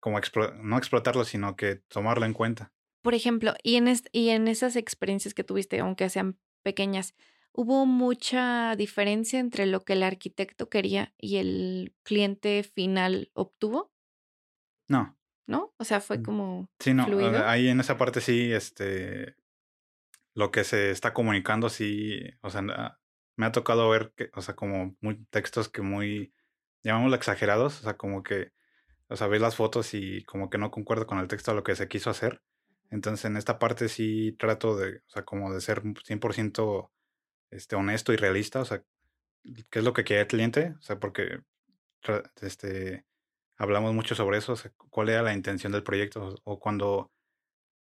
como 0.00 0.18
no 0.62 0.78
explotarlo, 0.78 1.24
sino 1.24 1.56
que 1.56 1.76
tomarlo 1.76 2.24
en 2.24 2.32
cuenta. 2.32 2.72
Por 3.02 3.14
ejemplo, 3.14 3.54
y 3.62 3.76
en, 3.76 3.92
y 4.12 4.30
en 4.30 4.48
esas 4.48 4.76
experiencias 4.76 5.34
que 5.34 5.44
tuviste, 5.44 5.78
aunque 5.80 6.08
sean 6.08 6.38
pequeñas, 6.62 7.14
¿hubo 7.52 7.86
mucha 7.86 8.74
diferencia 8.76 9.38
entre 9.38 9.66
lo 9.66 9.84
que 9.84 9.94
el 9.94 10.02
arquitecto 10.02 10.68
quería 10.68 11.12
y 11.18 11.36
el 11.36 11.94
cliente 12.02 12.62
final 12.62 13.30
obtuvo? 13.34 13.92
No. 14.88 15.16
¿No? 15.46 15.74
O 15.78 15.84
sea, 15.84 16.00
fue 16.00 16.18
mm, 16.18 16.22
como. 16.22 16.70
Sí, 16.78 16.94
no. 16.94 17.06
Ahí 17.44 17.68
en 17.68 17.80
esa 17.80 17.96
parte 17.96 18.20
sí, 18.20 18.52
este. 18.52 19.36
Lo 20.34 20.50
que 20.52 20.64
se 20.64 20.90
está 20.90 21.12
comunicando, 21.12 21.68
sí. 21.68 22.20
O 22.40 22.50
sea, 22.50 22.62
me 22.62 23.46
ha 23.46 23.52
tocado 23.52 23.88
ver 23.90 24.12
que, 24.16 24.30
o 24.34 24.42
sea, 24.42 24.54
como 24.54 24.96
muy 25.00 25.24
textos 25.26 25.68
que 25.68 25.82
muy. 25.82 26.32
llamámoslo 26.82 27.16
exagerados. 27.16 27.80
O 27.80 27.82
sea, 27.82 27.96
como 27.96 28.22
que. 28.22 28.52
O 29.08 29.16
sea, 29.16 29.26
ves 29.26 29.40
las 29.40 29.56
fotos 29.56 29.92
y 29.94 30.24
como 30.24 30.50
que 30.50 30.58
no 30.58 30.70
concuerdo 30.70 31.06
con 31.06 31.18
el 31.18 31.26
texto 31.26 31.50
de 31.50 31.56
lo 31.56 31.64
que 31.64 31.74
se 31.74 31.88
quiso 31.88 32.10
hacer. 32.10 32.42
Entonces, 32.90 33.24
en 33.24 33.36
esta 33.36 33.58
parte 33.58 33.88
sí 33.88 34.36
trato 34.38 34.76
de, 34.76 34.98
o 34.98 35.10
sea, 35.10 35.24
como 35.24 35.52
de 35.52 35.60
ser 35.60 35.82
100% 35.82 36.90
este, 37.50 37.76
honesto 37.76 38.12
y 38.12 38.16
realista, 38.16 38.60
o 38.60 38.64
sea, 38.64 38.82
qué 39.70 39.78
es 39.78 39.84
lo 39.84 39.92
que 39.92 40.04
quiere 40.04 40.22
el 40.22 40.28
cliente, 40.28 40.74
o 40.78 40.82
sea, 40.82 40.98
porque 40.98 41.42
este, 42.40 43.04
hablamos 43.56 43.94
mucho 43.94 44.14
sobre 44.14 44.38
eso, 44.38 44.52
o 44.52 44.56
sea, 44.56 44.72
cuál 44.90 45.08
era 45.08 45.22
la 45.22 45.34
intención 45.34 45.72
del 45.72 45.82
proyecto, 45.82 46.34
o 46.44 46.60
cuando, 46.60 47.10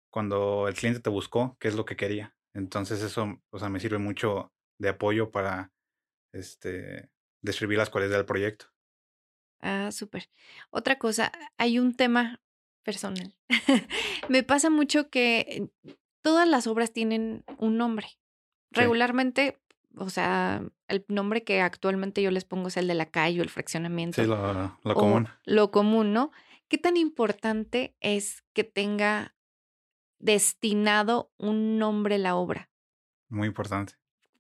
cuando 0.10 0.68
el 0.68 0.76
cliente 0.76 1.00
te 1.00 1.10
buscó, 1.10 1.58
qué 1.60 1.68
es 1.68 1.76
lo 1.76 1.86
que 1.86 1.96
quería. 1.96 2.36
Entonces 2.54 3.02
eso, 3.02 3.42
o 3.50 3.60
sea, 3.60 3.70
me 3.70 3.80
sirve 3.80 4.00
mucho 4.00 4.52
de 4.80 4.90
apoyo 4.90 5.32
para, 5.32 5.72
este, 6.34 7.10
describir 7.42 7.78
las 7.78 7.90
cualidades 7.90 8.18
del 8.18 8.26
proyecto. 8.26 8.66
Ah, 9.60 9.92
súper. 9.92 10.30
Otra 10.70 11.00
cosa, 11.00 11.32
hay 11.58 11.80
un 11.80 11.96
tema 11.96 12.42
personal. 12.84 13.36
Me 14.30 14.44
pasa 14.44 14.70
mucho 14.70 15.10
que 15.10 15.70
todas 16.22 16.48
las 16.48 16.68
obras 16.68 16.94
tienen 16.94 17.44
un 17.58 17.78
nombre. 17.78 18.08
Regularmente, 18.72 19.58
o 19.96 20.10
sea, 20.10 20.62
el 20.88 21.06
nombre 21.08 21.44
que 21.44 21.62
actualmente 21.62 22.22
yo 22.22 22.32
les 22.32 22.46
pongo 22.46 22.68
es 22.68 22.78
el 22.78 22.88
de 22.88 22.96
la 22.96 23.08
calle 23.08 23.40
o 23.40 23.44
el 23.44 23.50
fraccionamiento. 23.50 24.22
Sí, 24.22 24.28
lo, 24.28 24.78
lo 24.84 24.94
común. 24.94 25.28
Lo 25.46 25.72
común, 25.72 26.14
¿no? 26.14 26.32
¿Qué 26.68 26.78
tan 26.78 26.98
importante 26.98 27.96
es 28.02 28.44
que 28.54 28.64
tenga 28.64 29.36
destinado 30.20 31.32
un 31.38 31.78
nombre 31.78 32.18
la 32.18 32.36
obra? 32.36 32.70
Muy 33.30 33.48
importante. 33.48 33.94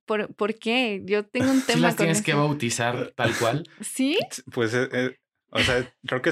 ¿Por, 0.05 0.33
¿por 0.35 0.55
qué? 0.55 1.01
Yo 1.05 1.25
tengo 1.25 1.51
un 1.51 1.61
tema. 1.65 1.77
¿Sí 1.77 1.81
las 1.81 1.95
tienes 1.95 2.21
que 2.21 2.33
bautizar 2.33 3.13
tal 3.15 3.35
cual? 3.37 3.63
¿Sí? 3.81 4.17
Pues, 4.51 4.73
eh, 4.73 4.89
eh, 4.91 5.17
o 5.51 5.59
sea, 5.59 5.93
creo 6.05 6.21
que 6.21 6.31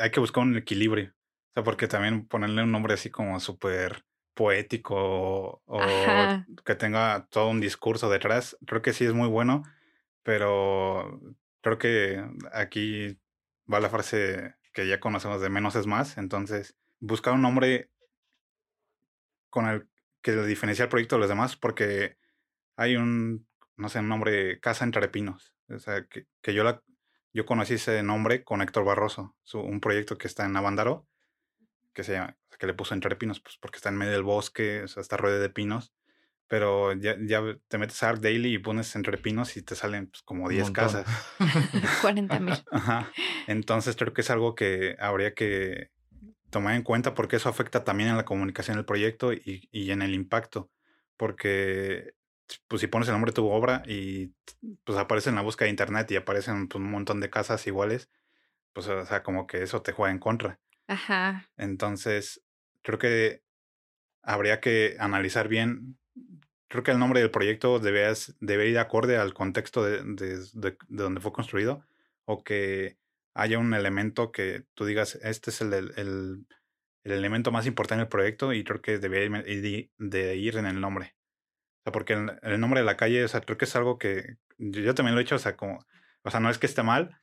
hay 0.00 0.10
que 0.10 0.20
buscar 0.20 0.42
un 0.42 0.56
equilibrio. 0.56 1.12
O 1.50 1.52
sea, 1.54 1.64
porque 1.64 1.88
también 1.88 2.26
ponerle 2.26 2.62
un 2.62 2.72
nombre 2.72 2.94
así 2.94 3.10
como 3.10 3.40
súper 3.40 4.04
poético 4.40 5.60
o 5.66 5.80
que 6.64 6.74
tenga 6.74 7.26
todo 7.28 7.48
un 7.50 7.60
discurso 7.60 8.08
detrás, 8.08 8.56
creo 8.66 8.80
que 8.80 8.94
sí 8.94 9.04
es 9.04 9.12
muy 9.12 9.28
bueno, 9.28 9.64
pero 10.22 11.20
creo 11.60 11.76
que 11.76 12.24
aquí 12.50 13.20
va 13.70 13.80
la 13.80 13.90
frase 13.90 14.54
que 14.72 14.88
ya 14.88 14.98
conocemos 14.98 15.42
de 15.42 15.50
menos 15.50 15.76
es 15.76 15.86
más, 15.86 16.16
entonces 16.16 16.74
buscar 17.00 17.34
un 17.34 17.42
nombre 17.42 17.90
con 19.50 19.68
el 19.68 19.86
que 20.22 20.34
diferencia 20.46 20.84
el 20.84 20.88
proyecto 20.88 21.16
de 21.16 21.20
los 21.20 21.28
demás, 21.28 21.56
porque 21.56 22.16
hay 22.76 22.96
un, 22.96 23.46
no 23.76 23.90
sé, 23.90 23.98
un 23.98 24.08
nombre 24.08 24.58
Casa 24.58 24.86
entre 24.86 25.08
Pinos, 25.08 25.52
o 25.68 25.78
sea, 25.78 26.06
que, 26.06 26.24
que 26.40 26.54
yo, 26.54 26.64
la, 26.64 26.82
yo 27.34 27.44
conocí 27.44 27.74
ese 27.74 28.02
nombre 28.02 28.42
con 28.42 28.62
Héctor 28.62 28.86
Barroso, 28.86 29.36
su, 29.42 29.60
un 29.60 29.80
proyecto 29.80 30.16
que 30.16 30.28
está 30.28 30.46
en 30.46 30.56
Avandaro, 30.56 31.06
que 31.92 32.04
se 32.04 32.12
llama, 32.12 32.36
que 32.58 32.66
le 32.66 32.74
puso 32.74 32.94
entre 32.94 33.16
pinos, 33.16 33.40
pues 33.40 33.56
porque 33.58 33.76
está 33.76 33.88
en 33.88 33.96
medio 33.96 34.12
del 34.12 34.22
bosque, 34.22 34.82
o 34.82 34.88
sea, 34.88 35.00
está 35.00 35.16
rueda 35.16 35.38
de 35.38 35.50
pinos. 35.50 35.92
Pero 36.48 36.92
ya, 36.94 37.16
ya 37.20 37.40
te 37.68 37.78
metes 37.78 38.02
a 38.02 38.08
Arc 38.08 38.20
Daily 38.20 38.54
y 38.54 38.58
pones 38.58 38.96
entre 38.96 39.18
pinos 39.18 39.56
y 39.56 39.62
te 39.62 39.76
salen 39.76 40.08
pues, 40.08 40.22
como 40.22 40.48
10 40.48 40.72
casas. 40.72 41.06
40 42.02 42.40
mil. 42.40 42.54
Entonces 43.46 43.94
creo 43.94 44.12
que 44.12 44.22
es 44.22 44.30
algo 44.30 44.56
que 44.56 44.96
habría 44.98 45.32
que 45.32 45.90
tomar 46.50 46.74
en 46.74 46.82
cuenta 46.82 47.14
porque 47.14 47.36
eso 47.36 47.48
afecta 47.48 47.84
también 47.84 48.10
en 48.10 48.16
la 48.16 48.24
comunicación 48.24 48.76
del 48.76 48.84
proyecto 48.84 49.32
y, 49.32 49.68
y 49.70 49.92
en 49.92 50.02
el 50.02 50.12
impacto. 50.12 50.70
Porque 51.16 52.14
pues 52.66 52.80
si 52.80 52.88
pones 52.88 53.08
el 53.08 53.14
nombre 53.14 53.30
de 53.30 53.36
tu 53.36 53.48
obra 53.48 53.82
y 53.86 54.34
pues 54.84 54.98
aparece 54.98 55.30
en 55.30 55.36
la 55.36 55.42
búsqueda 55.42 55.66
de 55.66 55.70
internet 55.70 56.10
y 56.10 56.16
aparecen 56.16 56.68
pues, 56.68 56.82
un 56.82 56.90
montón 56.90 57.20
de 57.20 57.30
casas 57.30 57.66
iguales, 57.66 58.10
pues 58.72 58.88
o 58.88 59.04
sea, 59.06 59.22
como 59.22 59.46
que 59.46 59.62
eso 59.62 59.82
te 59.82 59.92
juega 59.92 60.12
en 60.12 60.18
contra. 60.18 60.58
Ajá. 60.90 61.48
Entonces, 61.56 62.42
creo 62.82 62.98
que 62.98 63.44
habría 64.24 64.60
que 64.60 64.96
analizar 64.98 65.46
bien. 65.46 65.96
Creo 66.68 66.82
que 66.82 66.90
el 66.90 66.98
nombre 66.98 67.20
del 67.20 67.30
proyecto 67.30 67.78
debe, 67.78 68.12
debe 68.40 68.68
ir 68.68 68.78
acorde 68.78 69.16
al 69.16 69.32
contexto 69.32 69.84
de, 69.84 70.02
de, 70.02 70.44
de, 70.52 70.76
donde 70.88 71.20
fue 71.20 71.32
construido 71.32 71.86
o 72.24 72.42
que 72.42 72.98
haya 73.34 73.60
un 73.60 73.72
elemento 73.72 74.32
que 74.32 74.64
tú 74.74 74.84
digas, 74.84 75.16
este 75.22 75.50
es 75.50 75.60
el, 75.60 75.72
el, 75.72 75.92
el, 75.96 77.12
elemento 77.12 77.52
más 77.52 77.66
importante 77.66 78.00
del 78.00 78.08
proyecto 78.08 78.52
y 78.52 78.64
creo 78.64 78.82
que 78.82 78.98
debería 78.98 79.44
ir, 79.46 79.90
de 79.96 80.36
ir 80.36 80.56
en 80.56 80.66
el 80.66 80.80
nombre. 80.80 81.14
Porque 81.84 82.14
el, 82.14 82.36
el, 82.42 82.58
nombre 82.58 82.80
de 82.80 82.86
la 82.86 82.96
calle, 82.96 83.24
o 83.24 83.28
sea, 83.28 83.42
creo 83.42 83.58
que 83.58 83.64
es 83.64 83.76
algo 83.76 83.96
que 83.96 84.38
yo, 84.58 84.80
yo 84.80 84.94
también 84.96 85.14
lo 85.14 85.20
he 85.20 85.22
hecho, 85.22 85.36
o 85.36 85.38
sea, 85.38 85.56
como, 85.56 85.86
o 86.22 86.30
sea, 86.32 86.40
no 86.40 86.50
es 86.50 86.58
que 86.58 86.66
esté 86.66 86.82
mal, 86.82 87.19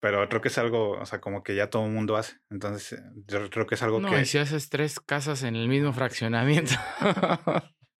pero 0.00 0.28
creo 0.28 0.40
que 0.40 0.48
es 0.48 0.58
algo, 0.58 0.92
o 0.92 1.06
sea, 1.06 1.20
como 1.20 1.42
que 1.42 1.54
ya 1.54 1.70
todo 1.70 1.86
el 1.86 1.92
mundo 1.92 2.16
hace. 2.16 2.36
Entonces, 2.50 3.02
yo 3.26 3.48
creo 3.50 3.66
que 3.66 3.76
es 3.76 3.82
algo 3.82 4.00
no, 4.00 4.10
que. 4.10 4.20
Y 4.20 4.24
si 4.24 4.38
haces 4.38 4.68
tres 4.68 5.00
casas 5.00 5.42
en 5.42 5.56
el 5.56 5.68
mismo 5.68 5.92
fraccionamiento. 5.92 6.74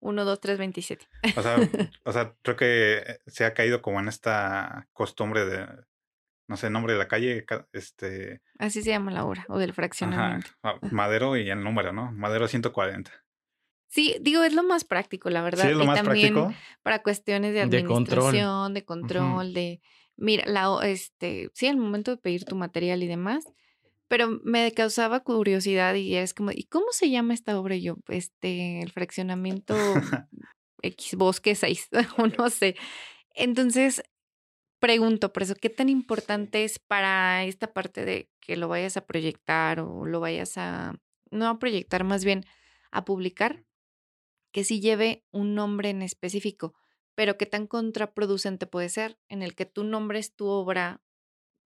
1, 0.00 0.24
2, 0.24 0.40
3, 0.40 0.58
27. 0.58 1.06
O 1.36 1.42
sea, 1.42 1.56
o 2.04 2.12
sea, 2.12 2.34
creo 2.42 2.56
que 2.56 3.18
se 3.26 3.44
ha 3.44 3.54
caído 3.54 3.82
como 3.82 3.98
en 4.00 4.08
esta 4.08 4.88
costumbre 4.92 5.44
de, 5.46 5.66
no 6.48 6.56
sé, 6.56 6.70
nombre 6.70 6.92
de 6.92 6.98
la 6.98 7.08
calle, 7.08 7.44
este... 7.72 8.40
Así 8.58 8.82
se 8.82 8.90
llama 8.90 9.10
la 9.10 9.24
obra, 9.24 9.44
o 9.48 9.58
del 9.58 9.72
fraccionamiento. 9.72 10.50
Ajá, 10.62 10.78
Madero 10.92 11.36
y 11.36 11.50
el 11.50 11.62
número, 11.64 11.92
¿no? 11.92 12.12
Madero 12.12 12.46
140. 12.46 13.10
Sí, 13.88 14.16
digo, 14.20 14.42
es 14.42 14.52
lo 14.52 14.62
más 14.62 14.84
práctico, 14.84 15.30
la 15.30 15.42
verdad. 15.42 15.64
Sí, 15.64 15.70
es 15.70 15.76
lo 15.76 15.84
y 15.84 15.86
más 15.86 16.02
también 16.02 16.34
práctico. 16.34 16.60
para 16.82 17.02
cuestiones 17.02 17.54
de 17.54 17.66
De 17.66 17.84
control. 17.84 18.18
administración, 18.18 18.74
de 18.74 18.84
control, 18.84 19.54
de, 19.54 19.80
mira, 20.16 20.44
la, 20.46 20.78
este, 20.84 21.50
sí, 21.54 21.66
al 21.66 21.76
momento 21.76 22.10
de 22.10 22.16
pedir 22.16 22.44
tu 22.44 22.56
material 22.56 23.02
y 23.02 23.06
demás, 23.06 23.44
pero 24.08 24.40
me 24.44 24.72
causaba 24.72 25.20
curiosidad 25.20 25.94
y 25.94 26.14
es 26.16 26.34
como, 26.34 26.52
¿y 26.52 26.64
cómo 26.64 26.86
se 26.90 27.10
llama 27.10 27.34
esta 27.34 27.58
obra? 27.58 27.74
Y 27.74 27.82
yo, 27.82 27.96
este, 28.08 28.80
el 28.80 28.92
fraccionamiento 28.92 29.74
X 30.82 31.16
Bosque 31.16 31.54
6, 31.54 31.88
o 32.18 32.26
no 32.26 32.50
sé. 32.50 32.76
Entonces, 33.34 34.02
pregunto, 34.78 35.32
por 35.32 35.42
eso, 35.42 35.54
¿qué 35.54 35.70
tan 35.70 35.88
importante 35.88 36.64
es 36.64 36.78
para 36.78 37.44
esta 37.44 37.72
parte 37.72 38.04
de 38.04 38.30
que 38.40 38.56
lo 38.56 38.68
vayas 38.68 38.96
a 38.96 39.06
proyectar 39.06 39.80
o 39.80 40.06
lo 40.06 40.20
vayas 40.20 40.56
a, 40.56 40.94
no 41.30 41.48
a 41.48 41.58
proyectar, 41.58 42.04
más 42.04 42.24
bien 42.24 42.44
a 42.92 43.04
publicar, 43.04 43.64
que 44.52 44.64
sí 44.64 44.80
lleve 44.80 45.24
un 45.32 45.54
nombre 45.54 45.90
en 45.90 46.02
específico, 46.02 46.74
pero 47.16 47.38
qué 47.38 47.46
tan 47.46 47.66
contraproducente 47.66 48.68
puede 48.68 48.88
ser 48.90 49.18
en 49.28 49.42
el 49.42 49.56
que 49.56 49.66
tú 49.66 49.82
nombres 49.82 50.36
tu 50.36 50.46
obra, 50.46 51.02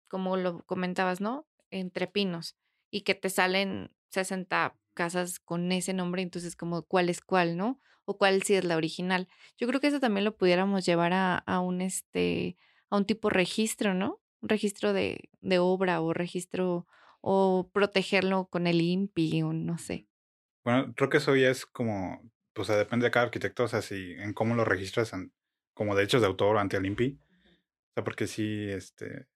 como 0.08 0.38
lo 0.38 0.64
comentabas, 0.64 1.20
¿no? 1.20 1.48
Entre 1.70 2.06
pinos, 2.06 2.56
y 2.90 3.02
que 3.02 3.14
te 3.14 3.28
salen 3.28 3.90
60 4.08 4.78
casas 4.94 5.40
con 5.40 5.72
ese 5.72 5.92
nombre, 5.92 6.22
entonces 6.22 6.56
como 6.56 6.84
cuál 6.84 7.10
es 7.10 7.20
cuál, 7.20 7.56
¿no? 7.56 7.80
O 8.04 8.18
cuál 8.18 8.42
sí 8.42 8.54
es 8.54 8.64
la 8.64 8.76
original. 8.76 9.28
Yo 9.58 9.66
creo 9.66 9.80
que 9.80 9.88
eso 9.88 10.00
también 10.00 10.24
lo 10.24 10.36
pudiéramos 10.36 10.86
llevar 10.86 11.12
a, 11.12 11.36
a 11.38 11.60
un 11.60 11.82
este, 11.82 12.56
a 12.88 12.96
un 12.96 13.04
tipo 13.04 13.28
registro, 13.28 13.94
¿no? 13.94 14.22
Un 14.40 14.48
registro 14.48 14.92
de, 14.92 15.30
de 15.40 15.58
obra 15.58 16.00
o 16.00 16.12
registro, 16.12 16.86
o 17.20 17.70
protegerlo 17.72 18.46
con 18.46 18.66
el 18.66 18.80
INPI 18.80 19.42
o 19.42 19.52
no 19.52 19.78
sé. 19.78 20.06
Bueno, 20.64 20.92
creo 20.94 21.08
que 21.10 21.16
eso 21.16 21.34
ya 21.34 21.50
es 21.50 21.66
como, 21.66 22.22
o 22.56 22.64
sea, 22.64 22.76
depende 22.76 23.04
de 23.06 23.10
cada 23.10 23.26
arquitecto, 23.26 23.64
o 23.64 23.68
sea, 23.68 23.82
si 23.82 24.12
en 24.14 24.32
cómo 24.34 24.54
lo 24.54 24.64
registras 24.64 25.12
en- 25.12 25.32
como 25.74 25.94
derechos 25.96 26.20
de 26.22 26.26
autor 26.28 26.58
ante 26.58 26.76
el 26.76 26.86
INPI. 26.86 27.18
O 27.90 27.94
sea, 27.94 28.04
porque 28.04 28.26
sí, 28.26 28.68
este, 28.70 29.26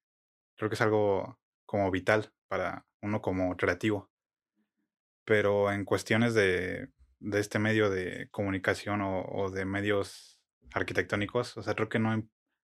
creo 0.57 0.71
que 0.71 0.75
es 0.77 0.81
algo 0.83 1.39
como 1.67 1.91
vital 1.91 2.33
para 2.49 2.87
uno 3.03 3.23
como 3.23 3.57
creativo. 3.57 4.11
Pero 5.25 5.73
en 5.73 5.85
cuestiones 5.85 6.35
de, 6.35 6.89
de 7.19 7.41
este 7.41 7.59
medio 7.59 7.91
de 7.91 8.29
comunicación 8.31 9.01
o, 9.01 9.23
o 9.25 9.51
de 9.51 9.65
medios 9.65 10.41
arquitectónicos, 10.73 11.57
o 11.57 11.63
sea, 11.63 11.75
creo 11.75 11.89
que 11.89 11.99
no, 11.99 12.23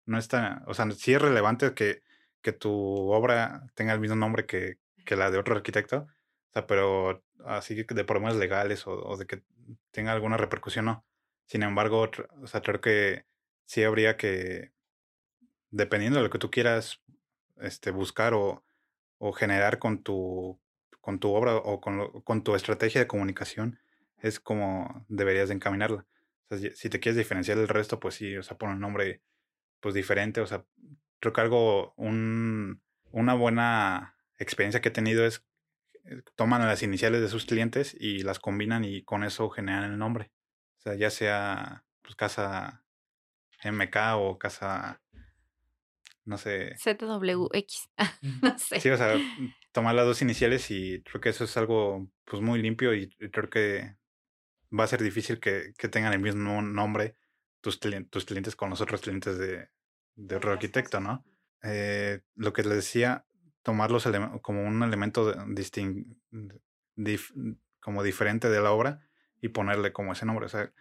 no 0.06 0.18
está, 0.18 0.62
o 0.66 0.74
sea, 0.74 0.90
sí 0.92 1.12
es 1.14 1.20
relevante 1.20 1.74
que, 1.74 2.02
que 2.42 2.52
tu 2.52 2.70
obra 2.72 3.66
tenga 3.74 3.92
el 3.92 4.00
mismo 4.00 4.16
nombre 4.16 4.46
que, 4.46 4.78
que 5.04 5.16
la 5.16 5.30
de 5.30 5.38
otro 5.38 5.54
arquitecto, 5.56 5.98
o 5.98 6.52
sea, 6.52 6.66
pero 6.66 7.22
así 7.44 7.85
que 7.85 7.94
de 7.94 8.04
problemas 8.04 8.37
legales 8.37 8.87
o, 8.87 8.92
o 8.92 9.16
de 9.16 9.26
que 9.26 9.42
tenga 9.90 10.12
alguna 10.12 10.37
repercusión, 10.37 10.87
no. 10.87 11.07
Sin 11.46 11.62
embargo, 11.62 12.11
o 12.42 12.46
sea, 12.46 12.62
creo 12.62 12.81
que 12.81 13.26
sí 13.66 13.85
habría 13.85 14.16
que, 14.16 14.72
dependiendo 15.70 16.18
de 16.18 16.24
lo 16.24 16.31
que 16.31 16.38
tú 16.38 16.50
quieras 16.50 17.02
este, 17.59 17.90
buscar 17.90 18.35
o, 18.35 18.64
o 19.18 19.33
generar 19.33 19.79
con 19.79 20.02
tu, 20.02 20.61
con 21.00 21.18
tu 21.18 21.33
obra 21.33 21.57
o 21.57 21.81
con, 21.81 21.98
lo- 21.98 22.22
con 22.24 22.42
tu 22.44 22.55
estrategia 22.55 23.00
de 23.00 23.07
comunicación, 23.07 23.79
es 24.18 24.40
como 24.40 25.05
deberías 25.09 25.48
de 25.48 25.55
encaminarla. 25.57 26.07
O 26.50 26.57
si- 26.57 26.90
te 26.90 27.00
quieres 27.00 27.16
diferenciar 27.16 27.59
del 27.59 27.68
resto, 27.68 28.00
pues 28.00 28.14
sí, 28.16 28.37
o 28.37 28.42
sea, 28.42 28.57
pon 28.59 28.70
un 28.70 28.81
nombre 28.81 29.22
pues 29.81 29.94
diferente. 29.94 30.40
O 30.40 30.46
sea, 30.46 30.64
creo 31.20 31.33
que 31.33 31.40
algo, 31.40 31.94
un, 31.96 32.83
una 33.12 33.35
buena 33.35 34.16
experiencia 34.38 34.81
que 34.81 34.88
he 34.90 34.92
tenido 34.92 35.26
es 35.26 35.44
toman 36.35 36.66
las 36.66 36.83
iniciales 36.83 37.21
de 37.21 37.29
sus 37.29 37.47
clientes 37.47 37.97
y 37.99 38.23
las 38.23 38.38
combinan 38.38 38.85
y 38.85 39.03
con 39.03 39.25
eso 39.25 39.51
generan 39.51 39.92
el 39.92 39.99
nombre. 39.99 40.31
O 40.79 40.81
sea, 40.81 40.95
ya 40.95 41.11
sea 41.11 41.85
pues 42.03 42.14
casa 42.14 42.85
MK 43.64 43.97
o 44.16 44.38
casa, 44.38 45.03
no 46.25 46.38
sé. 46.38 46.77
ZWX. 46.79 47.90
no 48.42 48.59
sé. 48.59 48.81
Sí, 48.81 48.90
o 48.90 48.97
sea, 48.97 49.16
tomar 49.73 49.95
las 49.95 50.07
dos 50.07 50.23
iniciales 50.23 50.71
y 50.71 51.03
creo 51.03 51.21
que 51.21 51.31
eso 51.31 51.45
es 51.45 51.57
algo 51.57 52.09
pues 52.25 52.42
muy 52.42 52.61
limpio 52.62 52.95
y 52.95 53.14
y 53.19 53.31
creo 53.31 53.51
que 53.51 53.97
va 54.79 54.85
a 54.85 54.88
ser 54.88 55.03
difícil 55.03 55.40
que, 55.40 55.73
que 55.79 55.88
tengan 55.88 56.12
el 56.12 56.21
mismo 56.21 56.62
nombre 56.62 57.16
tus, 57.61 57.81
tus 58.11 58.25
clientes 58.25 58.57
con 58.57 58.71
los 58.71 58.81
otros 58.81 59.01
clientes 59.01 59.38
de, 59.38 59.69
de 60.14 60.37
otro 60.37 60.53
arquitecto, 60.53 61.01
¿no? 61.01 61.25
Eh, 61.62 62.21
lo 62.35 62.53
que 62.53 62.62
les 62.62 62.77
decía, 62.77 63.27
tomar 63.66 63.90
los 63.90 64.07
como 64.42 64.62
un 64.64 64.83
elemento 64.85 65.35
distin- 65.48 66.16
dif- 66.96 67.33
como 67.81 68.05
diferente 68.05 68.48
de 68.48 68.61
la 68.61 68.70
obra 68.70 69.00
y 69.40 69.48
ponerle 69.48 69.92
como 69.92 70.12
ese 70.12 70.24
nombre. 70.24 70.46
O 70.46 70.48
sea, 70.48 70.72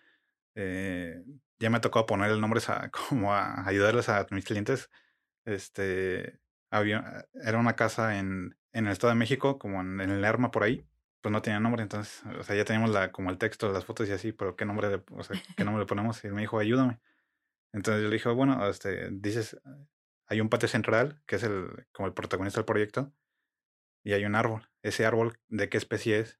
eh, 0.56 1.24
ya 1.60 1.70
me 1.72 1.80
tocado 1.82 2.06
poner 2.06 2.32
el 2.32 2.42
nombre 2.42 2.62
a, 2.68 2.90
como 3.10 3.34
a 3.34 3.68
ayudarles 3.68 4.10
a 4.10 4.28
mis 4.32 4.46
clientes. 4.46 4.90
Este, 5.46 6.40
había, 6.72 7.28
era 7.36 7.60
una 7.60 7.76
casa 7.76 8.20
en, 8.20 8.58
en 8.74 8.88
el 8.88 8.94
Estado 8.94 9.14
de 9.14 9.20
México, 9.20 9.60
como 9.60 9.82
en, 9.82 10.02
en 10.02 10.12
el 10.12 10.22
Lerma 10.22 10.52
por 10.52 10.64
ahí, 10.64 10.88
pues 11.22 11.32
no 11.34 11.42
tenía 11.42 11.60
nombre, 11.62 11.84
entonces, 11.84 12.24
o 12.40 12.44
sea, 12.44 12.56
ya 12.56 12.66
teníamos 12.66 12.92
la, 12.92 13.12
como 13.12 13.32
el 13.32 13.38
texto, 13.40 13.72
las 13.74 13.86
fotos 13.86 14.10
y 14.10 14.14
así, 14.14 14.32
pero 14.34 14.56
qué 14.56 14.66
nombre 14.66 14.90
le, 14.90 15.04
o 15.12 15.24
sea, 15.24 15.42
qué 15.58 15.66
nombre 15.66 15.84
le 15.84 15.88
ponemos, 15.88 16.24
y 16.24 16.28
él 16.28 16.34
me 16.34 16.42
dijo, 16.42 16.60
ayúdame. 16.60 17.00
Entonces 17.74 18.04
yo 18.04 18.10
le 18.10 18.16
dije, 18.16 18.30
bueno, 18.30 18.68
este, 18.70 19.10
dices, 19.12 19.58
hay 20.28 20.42
un 20.42 20.50
patio 20.50 20.68
central, 20.68 21.22
que 21.26 21.36
es 21.38 21.44
el, 21.44 21.88
como 21.92 22.08
el 22.08 22.14
protagonista 22.14 22.60
del 22.60 22.66
proyecto, 22.66 23.14
y 24.04 24.14
hay 24.14 24.26
un 24.26 24.36
árbol. 24.36 24.70
Ese 24.82 25.06
árbol, 25.06 25.40
¿de 25.48 25.70
qué 25.70 25.78
especie 25.78 26.20
es? 26.20 26.40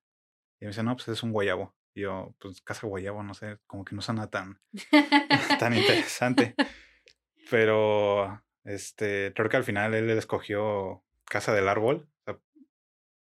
Y 0.60 0.66
me 0.66 0.70
dice, 0.70 0.84
no, 0.84 0.96
pues 0.96 1.08
es 1.08 1.24
un 1.24 1.32
guayabo. 1.32 1.76
Y 1.94 2.02
yo, 2.02 2.36
pues 2.40 2.62
casa 2.62 2.88
guayabo, 2.88 3.24
no 3.24 3.34
sé, 3.34 3.60
como 3.68 3.86
que 3.86 3.96
no 3.96 4.02
suena 4.02 4.30
tan, 4.30 4.62
tan 5.60 5.74
interesante. 5.74 6.56
Pero, 7.50 8.44
este, 8.64 9.34
creo 9.36 9.50
que 9.50 9.58
al 9.58 9.64
final 9.64 9.94
él 9.94 10.10
escogió 10.10 11.04
Casa 11.26 11.54
del 11.54 11.68
Árbol, 11.68 12.10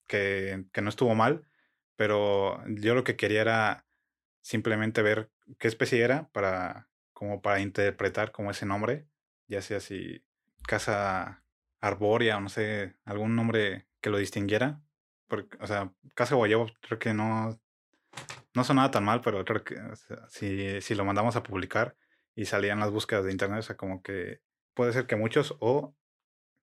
que, 0.06 0.64
que 0.72 0.82
no 0.82 0.88
estuvo 0.88 1.14
mal, 1.16 1.48
pero 1.96 2.62
yo 2.68 2.94
lo 2.94 3.04
que 3.04 3.16
quería 3.16 3.40
era 3.40 3.86
simplemente 4.40 5.02
ver 5.02 5.30
qué 5.58 5.66
especie 5.68 6.02
era 6.02 6.28
para, 6.28 6.88
como 7.12 7.42
para 7.42 7.60
interpretar 7.60 8.30
como 8.30 8.50
ese 8.50 8.66
nombre, 8.66 9.08
ya 9.48 9.62
sea 9.62 9.80
si 9.80 10.24
Casa 10.66 11.44
Arbórea 11.80 12.38
o 12.38 12.40
no 12.40 12.48
sé, 12.48 12.96
algún 13.04 13.36
nombre 13.36 13.86
que 14.00 14.10
lo 14.10 14.18
distinguiera. 14.18 14.80
Porque, 15.28 15.56
o 15.60 15.66
sea, 15.66 15.92
Casa 16.14 16.34
Guayabo 16.36 16.66
creo 16.80 16.98
que 16.98 17.14
no, 17.14 17.60
no 18.54 18.64
sonaba 18.64 18.90
tan 18.90 19.04
mal, 19.04 19.20
pero 19.22 19.44
creo 19.44 19.64
que 19.64 19.76
si, 20.28 20.80
si 20.80 20.94
lo 20.94 21.04
mandamos 21.04 21.36
a 21.36 21.42
publicar 21.42 21.96
y 22.34 22.46
salían 22.46 22.80
las 22.80 22.90
búsquedas 22.90 23.24
de 23.24 23.32
internet, 23.32 23.60
o 23.60 23.62
sea, 23.62 23.76
como 23.76 24.02
que 24.02 24.40
puede 24.74 24.92
ser 24.92 25.06
que 25.06 25.16
muchos 25.16 25.56
o, 25.60 25.94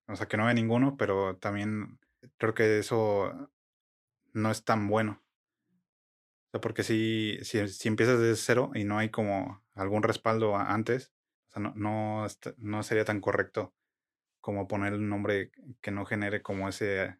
o 0.06 0.16
sea, 0.16 0.26
que 0.26 0.36
no 0.36 0.44
haya 0.44 0.54
ninguno, 0.54 0.96
pero 0.96 1.36
también 1.36 1.98
creo 2.38 2.54
que 2.54 2.78
eso 2.78 3.50
no 4.32 4.50
es 4.50 4.64
tan 4.64 4.88
bueno. 4.88 5.22
O 6.48 6.50
sea, 6.52 6.60
porque 6.60 6.82
si, 6.84 7.38
si, 7.42 7.66
si 7.68 7.88
empiezas 7.88 8.18
desde 8.18 8.36
cero 8.36 8.70
y 8.74 8.84
no 8.84 8.98
hay 8.98 9.10
como 9.10 9.62
algún 9.74 10.02
respaldo 10.02 10.56
antes, 10.56 11.12
o 11.48 11.52
sea, 11.52 11.62
no, 11.62 11.72
no, 11.76 12.26
no 12.58 12.82
sería 12.82 13.04
tan 13.04 13.20
correcto 13.20 13.74
como 14.44 14.68
poner 14.68 14.92
un 14.92 15.08
nombre 15.08 15.52
que 15.80 15.90
no 15.90 16.04
genere 16.04 16.42
como 16.42 16.68
ese 16.68 17.16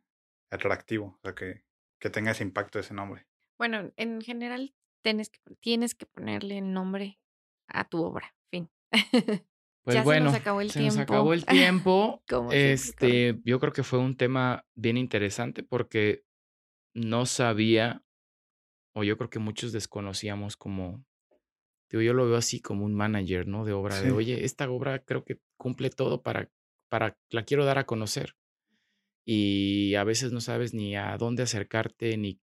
atractivo, 0.51 1.07
o 1.07 1.20
sea, 1.22 1.35
que, 1.35 1.64
que 1.99 2.11
tenga 2.11 2.33
ese 2.33 2.45
impacto 2.45 2.79
ese 2.79 2.93
nombre. 2.93 3.27
Bueno, 3.57 3.91
en 3.97 4.20
general 4.20 4.75
tienes 5.03 5.31
que, 5.31 5.41
tienes 5.59 5.95
que 5.95 6.05
ponerle 6.05 6.61
nombre 6.61 7.18
a 7.66 7.89
tu 7.89 8.03
obra. 8.05 8.37
Fin. 8.51 8.70
Pues 9.85 9.97
Ya 9.97 10.05
se 10.05 10.20
nos 10.20 10.35
acabó 10.35 10.62
el 10.62 10.70
se 10.70 10.81
nos 10.81 10.95
tiempo. 10.95 11.12
acabó 11.12 11.35
el 11.35 11.45
tiempo. 11.45 12.22
Este, 12.53 13.39
yo 13.45 13.61
creo 13.61 13.72
que 13.75 13.83
fue 13.83 13.99
un 13.99 14.16
tema 14.16 14.66
bien 14.75 14.97
interesante 14.97 15.62
porque 15.62 16.25
no 16.95 17.27
sabía, 17.27 18.03
o 18.95 19.05
yo 19.05 19.18
creo 19.18 19.29
que 19.29 19.39
muchos 19.39 19.72
desconocíamos 19.72 20.57
como, 20.57 21.05
digo, 21.91 22.03
yo 22.03 22.14
lo 22.14 22.27
veo 22.27 22.37
así 22.37 22.61
como 22.62 22.87
un 22.87 22.95
manager, 22.95 23.47
¿no? 23.47 23.66
De 23.66 23.75
obra, 23.75 24.01
de, 24.01 24.11
oye, 24.11 24.45
esta 24.47 24.70
obra 24.70 25.01
creo 25.01 25.22
que 25.22 25.39
cumple 25.59 25.91
todo 25.91 26.22
para, 26.22 26.51
para, 26.95 27.18
la 27.30 27.42
quiero 27.42 27.64
dar 27.64 27.78
a 27.78 27.86
conocer. 27.86 28.36
Y 29.26 29.97
a 29.97 30.05
veces 30.05 30.30
no 30.30 30.40
sabes 30.40 30.74
ni 30.74 30.95
a 30.95 31.16
dónde 31.16 31.42
acercarte, 31.42 32.16
ni 32.16 32.40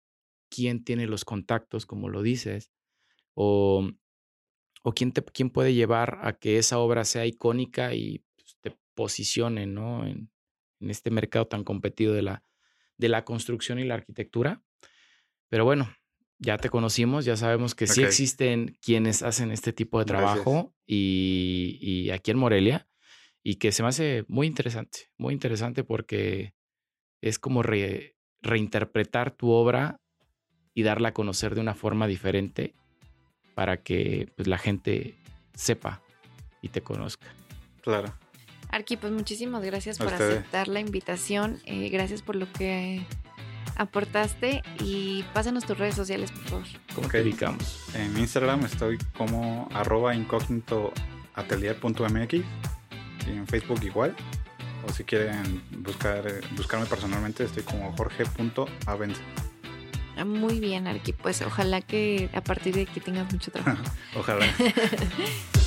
quién 0.49 0.83
tiene 0.83 1.05
los 1.05 1.23
contactos, 1.23 1.85
como 1.85 2.09
lo 2.09 2.23
dices, 2.23 2.71
o, 3.35 3.87
o 4.81 4.91
quién, 4.93 5.11
te, 5.11 5.23
quién 5.23 5.51
puede 5.51 5.75
llevar 5.75 6.17
a 6.23 6.33
que 6.33 6.57
esa 6.57 6.79
obra 6.79 7.05
sea 7.05 7.27
icónica 7.27 7.93
y 7.93 8.25
pues, 8.35 8.57
te 8.59 8.75
posicione, 8.95 9.67
¿no? 9.67 10.03
En, 10.07 10.31
en 10.79 10.89
este 10.89 11.11
mercado 11.11 11.45
tan 11.45 11.63
competido 11.63 12.15
de 12.15 12.23
la, 12.23 12.43
de 12.97 13.09
la 13.09 13.25
construcción 13.25 13.77
y 13.77 13.83
la 13.83 13.93
arquitectura. 13.93 14.63
Pero 15.49 15.63
bueno, 15.63 15.95
ya 16.39 16.57
te 16.57 16.71
conocimos, 16.71 17.23
ya 17.23 17.37
sabemos 17.37 17.75
que 17.75 17.85
sí 17.85 18.01
existen 18.01 18.79
quienes 18.81 19.21
hacen 19.21 19.51
este 19.51 19.73
tipo 19.73 19.99
de 19.99 20.05
trabajo 20.05 20.73
y, 20.87 21.77
y 21.79 22.09
aquí 22.09 22.31
en 22.31 22.39
Morelia 22.39 22.88
y 23.43 23.55
que 23.55 23.71
se 23.71 23.81
me 23.83 23.89
hace 23.89 24.25
muy 24.27 24.47
interesante, 24.47 25.09
muy 25.17 25.33
interesante 25.33 25.83
porque 25.83 26.53
es 27.21 27.39
como 27.39 27.63
re- 27.63 28.15
reinterpretar 28.41 29.31
tu 29.31 29.49
obra 29.51 29.97
y 30.73 30.83
darla 30.83 31.09
a 31.09 31.13
conocer 31.13 31.55
de 31.55 31.61
una 31.61 31.73
forma 31.75 32.07
diferente 32.07 32.73
para 33.55 33.81
que 33.83 34.31
pues, 34.35 34.47
la 34.47 34.57
gente 34.57 35.15
sepa 35.53 36.01
y 36.61 36.69
te 36.69 36.81
conozca. 36.81 37.27
Claro. 37.81 38.13
Arqui, 38.69 38.97
pues 38.97 39.11
muchísimas 39.11 39.63
gracias 39.63 39.97
por 39.97 40.07
ustedes. 40.07 40.39
aceptar 40.39 40.67
la 40.67 40.79
invitación. 40.79 41.59
eh, 41.65 41.89
gracias 41.89 42.21
por 42.21 42.35
lo 42.35 42.51
que 42.53 43.03
aportaste 43.77 44.61
y 44.83 45.23
pásanos 45.33 45.65
tus 45.65 45.77
redes 45.77 45.95
sociales, 45.95 46.31
por 46.31 46.41
favor. 46.43 46.65
¿Cómo 46.93 47.07
Ok. 47.07 47.13
te 47.13 47.21
ubicamos? 47.23 47.95
En 47.95 48.15
Instagram 48.17 48.63
estoy 48.65 48.97
como 49.17 49.67
arroba 49.73 50.13
incógnitoatelier.mx 50.15 52.78
y 53.29 53.37
en 53.37 53.47
Facebook 53.47 53.81
igual. 53.83 54.15
O 54.87 54.91
si 54.91 55.03
quieren 55.03 55.61
buscar 55.71 56.25
eh, 56.27 56.41
buscarme 56.55 56.85
personalmente, 56.85 57.43
estoy 57.43 57.63
como 57.63 57.91
jorge.avence. 57.97 59.21
Ah, 60.17 60.25
Muy 60.25 60.59
bien, 60.59 60.87
Arqui. 60.87 61.13
Pues 61.13 61.41
ojalá 61.41 61.81
que 61.81 62.29
a 62.33 62.41
partir 62.41 62.75
de 62.75 62.83
aquí 62.83 62.99
tengas 62.99 63.31
mucho 63.31 63.51
trabajo. 63.51 63.83
Ojalá. 64.15 64.45